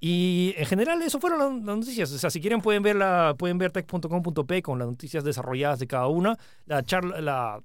[0.02, 2.12] Y en general eso fueron las las noticias.
[2.12, 5.88] O sea, si quieren pueden ver la, pueden ver tech.com.p con las noticias desarrolladas de
[5.88, 6.38] cada una.
[6.66, 7.60] La charla, la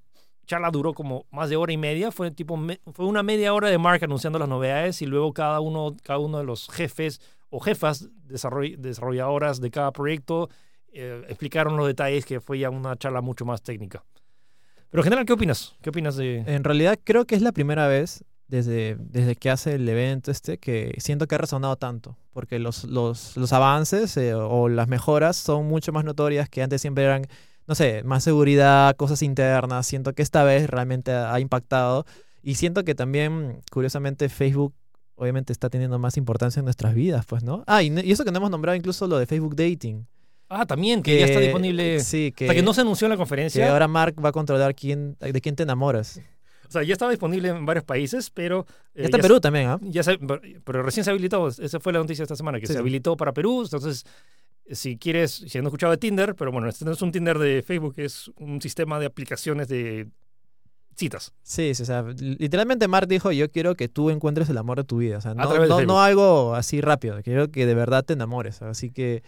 [0.47, 2.11] charla duró como más de hora y media.
[2.11, 2.59] Fue tipo
[2.93, 6.39] fue una media hora de Mark anunciando las novedades y luego cada uno, cada uno
[6.39, 7.21] de los jefes
[7.51, 10.49] o jefas desarroll- desarrolladoras de cada proyecto
[10.93, 14.05] eh, explicaron los detalles que fue ya una charla mucho más técnica.
[14.91, 15.75] Pero en general, ¿qué opinas?
[15.83, 16.45] ¿Qué opinas de...?
[16.47, 20.59] En realidad creo que es la primera vez desde, desde que hace el evento este
[20.59, 22.17] que siento que ha resonado tanto.
[22.33, 26.81] Porque los, los, los avances eh, o las mejoras son mucho más notorias que antes
[26.81, 27.27] siempre eran,
[27.67, 29.87] no sé, más seguridad, cosas internas.
[29.87, 32.07] Siento que esta vez realmente ha, impactado.
[32.43, 34.75] Y siento que también, curiosamente, Facebook
[35.17, 37.65] obviamente está teniendo más importancia en nuestras vidas, pues, ¿no?
[37.67, 40.07] Ah, y, y eso que no hemos nombrado incluso lo de Facebook Dating.
[40.49, 42.01] Ah, también, que, ya está disponible...
[42.01, 43.73] Sí, que, o sea, que no se anunció en la que conferencia.
[43.73, 46.21] ahora Mark va a controlar quién, de quién te enamoras.
[46.69, 48.67] O sea, ya estaba disponible en varios países, pero...
[48.95, 49.79] eh, Ya está en Perú también, ¿ah?
[49.83, 50.19] Ya se-
[50.65, 53.33] pero recién se habilitó, esa fue la noticia esta semana, que Sí, se habilitó para
[53.33, 53.63] Perú.
[53.63, 54.05] Entonces,
[54.71, 57.39] si quieres, si no has escuchado de Tinder, pero bueno, este no es un Tinder
[57.39, 60.09] de Facebook, es un sistema de aplicaciones de
[60.97, 61.33] citas.
[61.43, 64.85] Sí, sí, o sea, literalmente Mark dijo, yo quiero que tú encuentres el amor de
[64.85, 65.19] tu vida.
[65.19, 68.63] O sea, no, no, no algo así rápido, quiero que de verdad te enamores.
[68.63, 69.23] Así que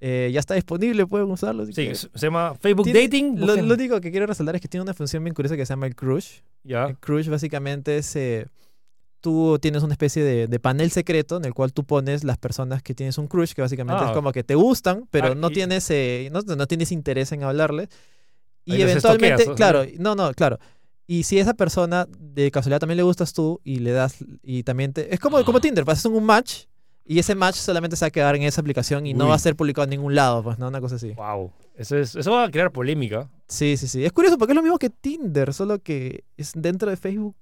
[0.00, 1.66] eh, ya está disponible, pueden usarlo.
[1.66, 3.40] Sí, que- se llama Facebook Tiene- Dating.
[3.40, 5.72] Lo, lo único que quiero resaltar es que tiene una función bien curiosa que se
[5.72, 6.38] llama el Crush.
[6.62, 6.86] ya.
[6.86, 8.14] El Crush básicamente es...
[8.16, 8.46] eh,
[9.20, 12.82] Tú tienes una especie de, de panel secreto en el cual tú pones las personas
[12.82, 14.08] que tienes un crush, que básicamente Ah.
[14.08, 17.32] es como que te gustan, pero Ah, no y- tienes eh, no, no tienes interés
[17.32, 17.88] en hablarles.
[18.64, 20.58] Y eventualmente, claro, no, no, claro.
[21.06, 24.92] Y si esa persona de casualidad también le gustas tú y le das y también
[24.92, 26.64] te es como como Tinder, pues haces un match
[27.06, 29.38] y ese match solamente se va a quedar en esa aplicación y no va a
[29.38, 31.12] ser publicado en ningún lado, pues no una cosa así.
[31.12, 31.50] Wow.
[31.74, 33.30] Eso, es, eso va a crear polémica.
[33.48, 34.04] Sí, sí, sí.
[34.04, 37.36] Es curioso porque es lo mismo que Tinder, solo que es dentro de Facebook.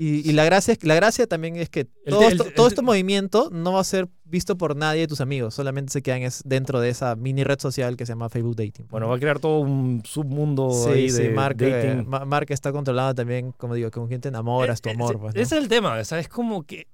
[0.00, 2.66] Y, y la gracia es la gracia también es que El todo, esto- el- todo
[2.68, 6.02] el- este movimiento no va a ser visto por nadie de tus amigos, solamente se
[6.02, 8.86] quedan es dentro de esa mini red social que se llama Facebook Dating.
[8.90, 12.08] Bueno, va a crear todo un submundo sí, ahí sí, de Mark, eh, dating.
[12.28, 15.10] Mark está controlado también, como digo, con quién te enamoras, tu Eh, amor.
[15.10, 15.40] ese- pues, ¿no?
[15.40, 16.86] Ese es el tema, o sea, es como que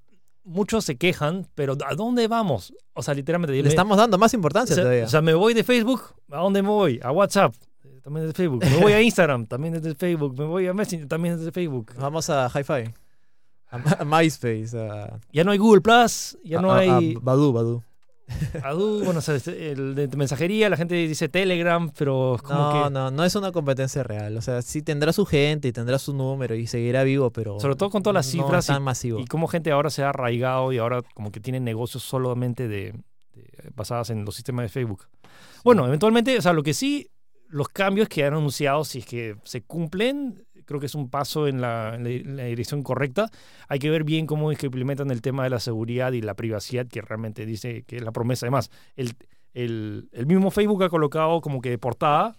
[0.44, 2.72] muchos se quejan, pero ¿a dónde vamos?
[2.94, 3.60] O sea, literalmente.
[3.62, 5.04] Le estamos dando más o importancia sea, todavía.
[5.04, 6.00] o sea, me voy de Facebook,
[6.30, 7.00] ¿a dónde me voy?
[7.02, 7.66] A WhatsApp, eh,
[8.04, 8.62] también desde Facebook.
[8.64, 10.38] Me voy a Instagram, también desde Facebook.
[10.38, 11.92] Me voy a Messenger, también desde Facebook.
[11.98, 12.92] Vamos a Hi-Fi,
[13.70, 17.14] a, MySpace, a, Ya no hay Google Plus, ya no a- hay.
[17.16, 17.82] a Badoo, Badoo.
[18.64, 22.84] Adu, bueno, o sea, el de mensajería, la gente dice Telegram, pero es como No,
[22.84, 22.90] que...
[22.90, 24.38] no, no es una competencia real.
[24.38, 27.60] O sea, sí tendrá su gente y tendrá su número y seguirá vivo, pero.
[27.60, 29.18] Sobre todo con todas las no cifras tan masivo.
[29.20, 32.92] Y cómo gente ahora se ha arraigado y ahora como que tiene negocios solamente de,
[33.34, 35.06] de- basadas en los sistemas de Facebook.
[35.62, 37.10] Bueno, eventualmente, o sea, lo que sí,
[37.54, 41.46] los cambios que han anunciado, si es que se cumplen, creo que es un paso
[41.46, 43.30] en la, dirección correcta.
[43.68, 46.34] Hay que ver bien cómo es que implementan el tema de la seguridad y la
[46.34, 48.46] privacidad, que realmente dice que es la promesa.
[48.46, 52.36] Además, el mismo Facebook ha colocado como que de portada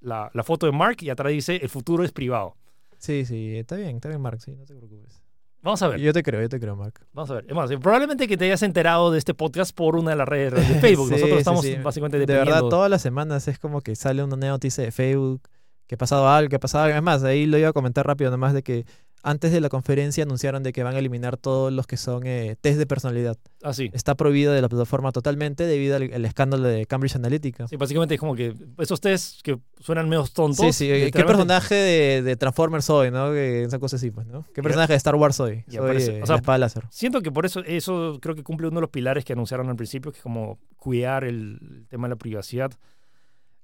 [0.00, 2.56] la, la foto de Mark y atrás dice el futuro es privado.
[2.98, 5.22] Sí, sí, está bien, está bien, Mark, sí, no te preocupes.
[5.66, 6.00] Vamos a ver.
[6.00, 6.94] Yo te creo, yo te creo, Mark.
[7.12, 7.44] Vamos a ver.
[7.48, 10.28] Es más, eh, probablemente que te hayas enterado de este podcast por una de las
[10.28, 11.08] redes de Facebook.
[11.08, 11.74] Sí, Nosotros estamos sí.
[11.82, 12.54] básicamente De dependiendo.
[12.54, 15.42] verdad, todas las semanas es como que sale una noticia de Facebook,
[15.88, 16.96] que ha pasado algo, que ha pasado algo.
[16.96, 18.86] Es más, ahí lo iba a comentar rápido, nomás de que
[19.22, 22.56] antes de la conferencia anunciaron de que van a eliminar todos los que son eh,
[22.60, 23.36] test de personalidad.
[23.62, 23.90] Así.
[23.92, 27.66] Está prohibido de la plataforma totalmente debido al, al escándalo de Cambridge Analytica.
[27.66, 30.64] Sí, básicamente es como que esos test que suenan medio tontos.
[30.64, 30.90] Sí, sí.
[30.90, 33.32] eh, ¿Qué personaje de, de Transformers soy, no?
[33.32, 34.44] Que esa cosa así, pues, ¿no?
[34.54, 35.64] ¿Qué personaje de Star Wars soy?
[35.66, 36.84] Ya, soy eh, o sea, la espada láser.
[36.90, 39.76] Siento que por eso, eso creo que cumple uno de los pilares que anunciaron al
[39.76, 42.70] principio, que es como cuidar el, el tema de la privacidad.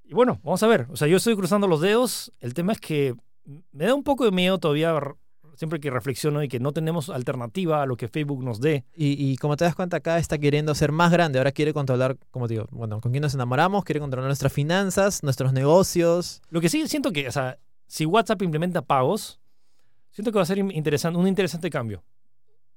[0.05, 0.87] Y bueno, vamos a ver.
[0.91, 2.33] O sea, yo estoy cruzando los dedos.
[2.41, 3.15] El tema es que
[3.73, 4.93] me da un poco de miedo todavía
[5.55, 8.85] siempre que reflexiono y que no tenemos alternativa a lo que Facebook nos dé.
[8.95, 11.39] Y, y como te das cuenta, acá está queriendo ser más grande.
[11.39, 15.23] Ahora quiere controlar, como te digo, bueno, con quién nos enamoramos, quiere controlar nuestras finanzas,
[15.23, 16.41] nuestros negocios.
[16.51, 19.41] Lo que sí siento que, o sea, si WhatsApp implementa pagos,
[20.11, 22.03] siento que va a ser in- interesante, un interesante cambio.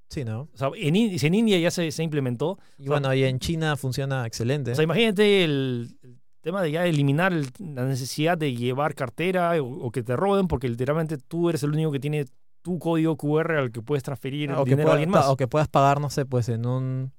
[0.10, 0.50] Sí, ¿no?
[0.54, 3.76] O sea, en, en India ya se, se implementó, Y sea, bueno, y en China
[3.76, 4.72] funciona excelente.
[4.72, 9.60] o sea, imagínate el, el tema de ya eliminar el- la necesidad de llevar cartera
[9.62, 12.26] o, o que te roben, porque literalmente tú eres el único que tiene
[12.66, 15.28] tu código QR al que puedes transferir o, que dinero a pueda- alguien más.
[15.28, 17.12] o que puedas pagar, no sé, pues en un,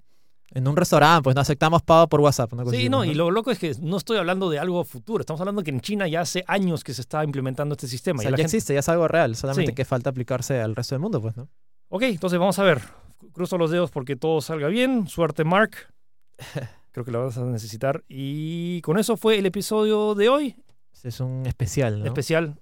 [0.50, 2.52] en un restaurante, pues no aceptamos pago por WhatsApp.
[2.52, 4.82] una cosa Sí, así, no, y lo loco es que no estoy hablando de algo
[4.82, 8.18] futuro, estamos hablando que en China ya hace años que se está implementando este sistema.
[8.18, 9.74] O sea, ya gente- existe, ya es algo real, solamente Sí.
[9.76, 11.48] que falta aplicarse al resto del mundo, pues, ¿no?
[11.90, 12.82] Ok, entonces vamos a ver.
[13.32, 15.06] Cruzo los dedos porque todo salga bien.
[15.06, 15.70] Suerte, Mark.
[16.92, 18.02] Creo que la vas a necesitar.
[18.08, 20.56] Y con eso fue el episodio de hoy,
[20.92, 22.06] Ese Es un especial, ¿no?
[22.06, 22.58] especial.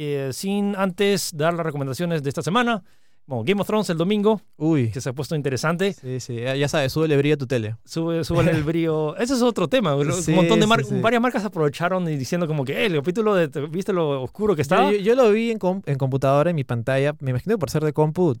[0.00, 2.84] Eh, sin antes dar las recomendaciones de esta semana.
[3.26, 4.90] Bueno, Game of Thrones el domingo, Uy.
[4.92, 5.92] que se ha puesto interesante.
[5.92, 7.76] Sí, sí, ya sabes, sube el brillo a tu tele.
[7.84, 9.16] Sube, sube el brillo.
[9.18, 9.96] Ese es otro tema.
[9.96, 10.94] Un Sí, montón de sí, mar- sí.
[11.00, 14.62] varias marcas aprovecharon y diciendo como que, "Eh, el capítulo de, ¿viste lo oscuro que
[14.62, 14.84] estaba?
[14.92, 17.14] Yo, yo- yo lo vi en, com- en computadora, en mi pantalla.
[17.20, 18.34] Me imagino que por ser de compu,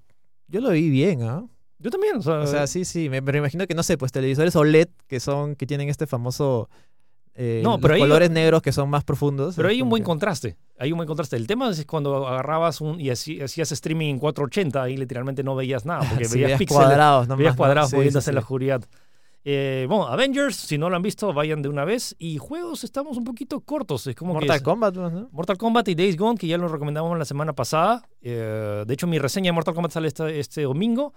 [0.46, 1.44] yo lo vi bien, ¿ah?
[1.80, 3.08] Yo también, o sea, O sea, sí, sí.
[3.10, 6.70] Me, pero imagino que, no sé, pues televisores OLED que son, que tienen este famoso.
[7.40, 9.54] Eh, No, los pero ahí- colores negros que son más profundos.
[9.54, 10.56] Pero hay un buen que- contraste.
[10.76, 11.36] Hay un buen contraste.
[11.36, 15.54] El tema es cuando agarrabas un y hací- hacías streaming en 480 y literalmente no
[15.54, 17.58] veías nada porque Sí, veías veías píxeles, cuadrados, nomás, veías ¿no?
[17.58, 18.84] cuadrados Sí, moviéndose sí, en la oscuridad.
[19.44, 22.14] Eh, bueno, Avengers, si no lo han visto, vayan de una vez.
[22.18, 24.06] Y juegos estamos un poquito cortos.
[24.08, 25.28] Es como que Mortal es- Kombat, ¿no?
[25.30, 28.02] Mortal Kombat y Days Gone, que ya lo recomendamos la semana pasada.
[28.20, 31.14] Eh, de hecho, mi reseña de Mortal Kombat sale este, este domingo.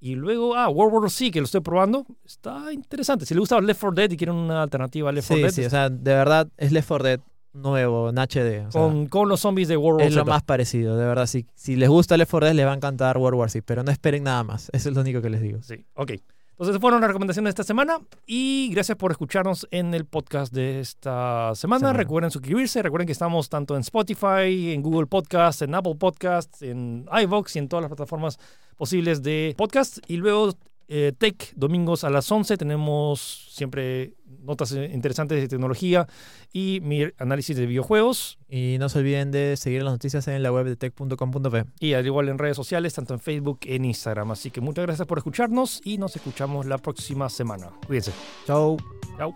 [0.00, 2.06] Y luego, ah, World War Z, que lo estoy probando.
[2.24, 3.26] Está interesante.
[3.26, 5.50] Si le gusta Left 4 Dead y quieren una alternativa a Left 4 Sí, Dead,
[5.52, 7.20] sí, o sea, de verdad es Left 4 Dead
[7.52, 8.66] nuevo, en HD.
[8.66, 11.26] o sea, con, con los zombies de World War es lo más parecido, de verdad.
[11.26, 13.82] Si, si les gusta Left 4 Dead, les va a encantar World War Z, pero
[13.82, 14.70] no esperen nada más.
[14.72, 15.60] Eso es lo único que les digo.
[15.62, 16.12] Sí, ok.
[16.58, 20.80] Entonces, fueron las recomendaciones de esta semana y gracias por escucharnos en el podcast de
[20.80, 21.78] esta semana.
[21.78, 21.92] Semana.
[21.92, 27.06] Recuerden suscribirse, recuerden que estamos tanto en Spotify, en Google Podcast, en Apple Podcast, en
[27.12, 28.40] iVoox y en todas las plataformas
[28.76, 29.98] posibles de podcast.
[30.08, 30.52] Y luego,
[30.88, 36.06] eh, Tech, domingos a las 11, tenemos siempre notas eh, interesantes de tecnología
[36.52, 38.38] y mi análisis de videojuegos.
[38.48, 41.64] Y no se olviden de seguir las noticias en la web de tech.com.p.
[41.80, 44.30] Y al igual en redes sociales, tanto en Facebook en Instagram.
[44.30, 47.70] Así que muchas gracias por escucharnos y nos escuchamos la próxima semana.
[47.86, 48.12] Cuídense.
[48.46, 48.76] Chau.
[49.16, 49.34] Chao.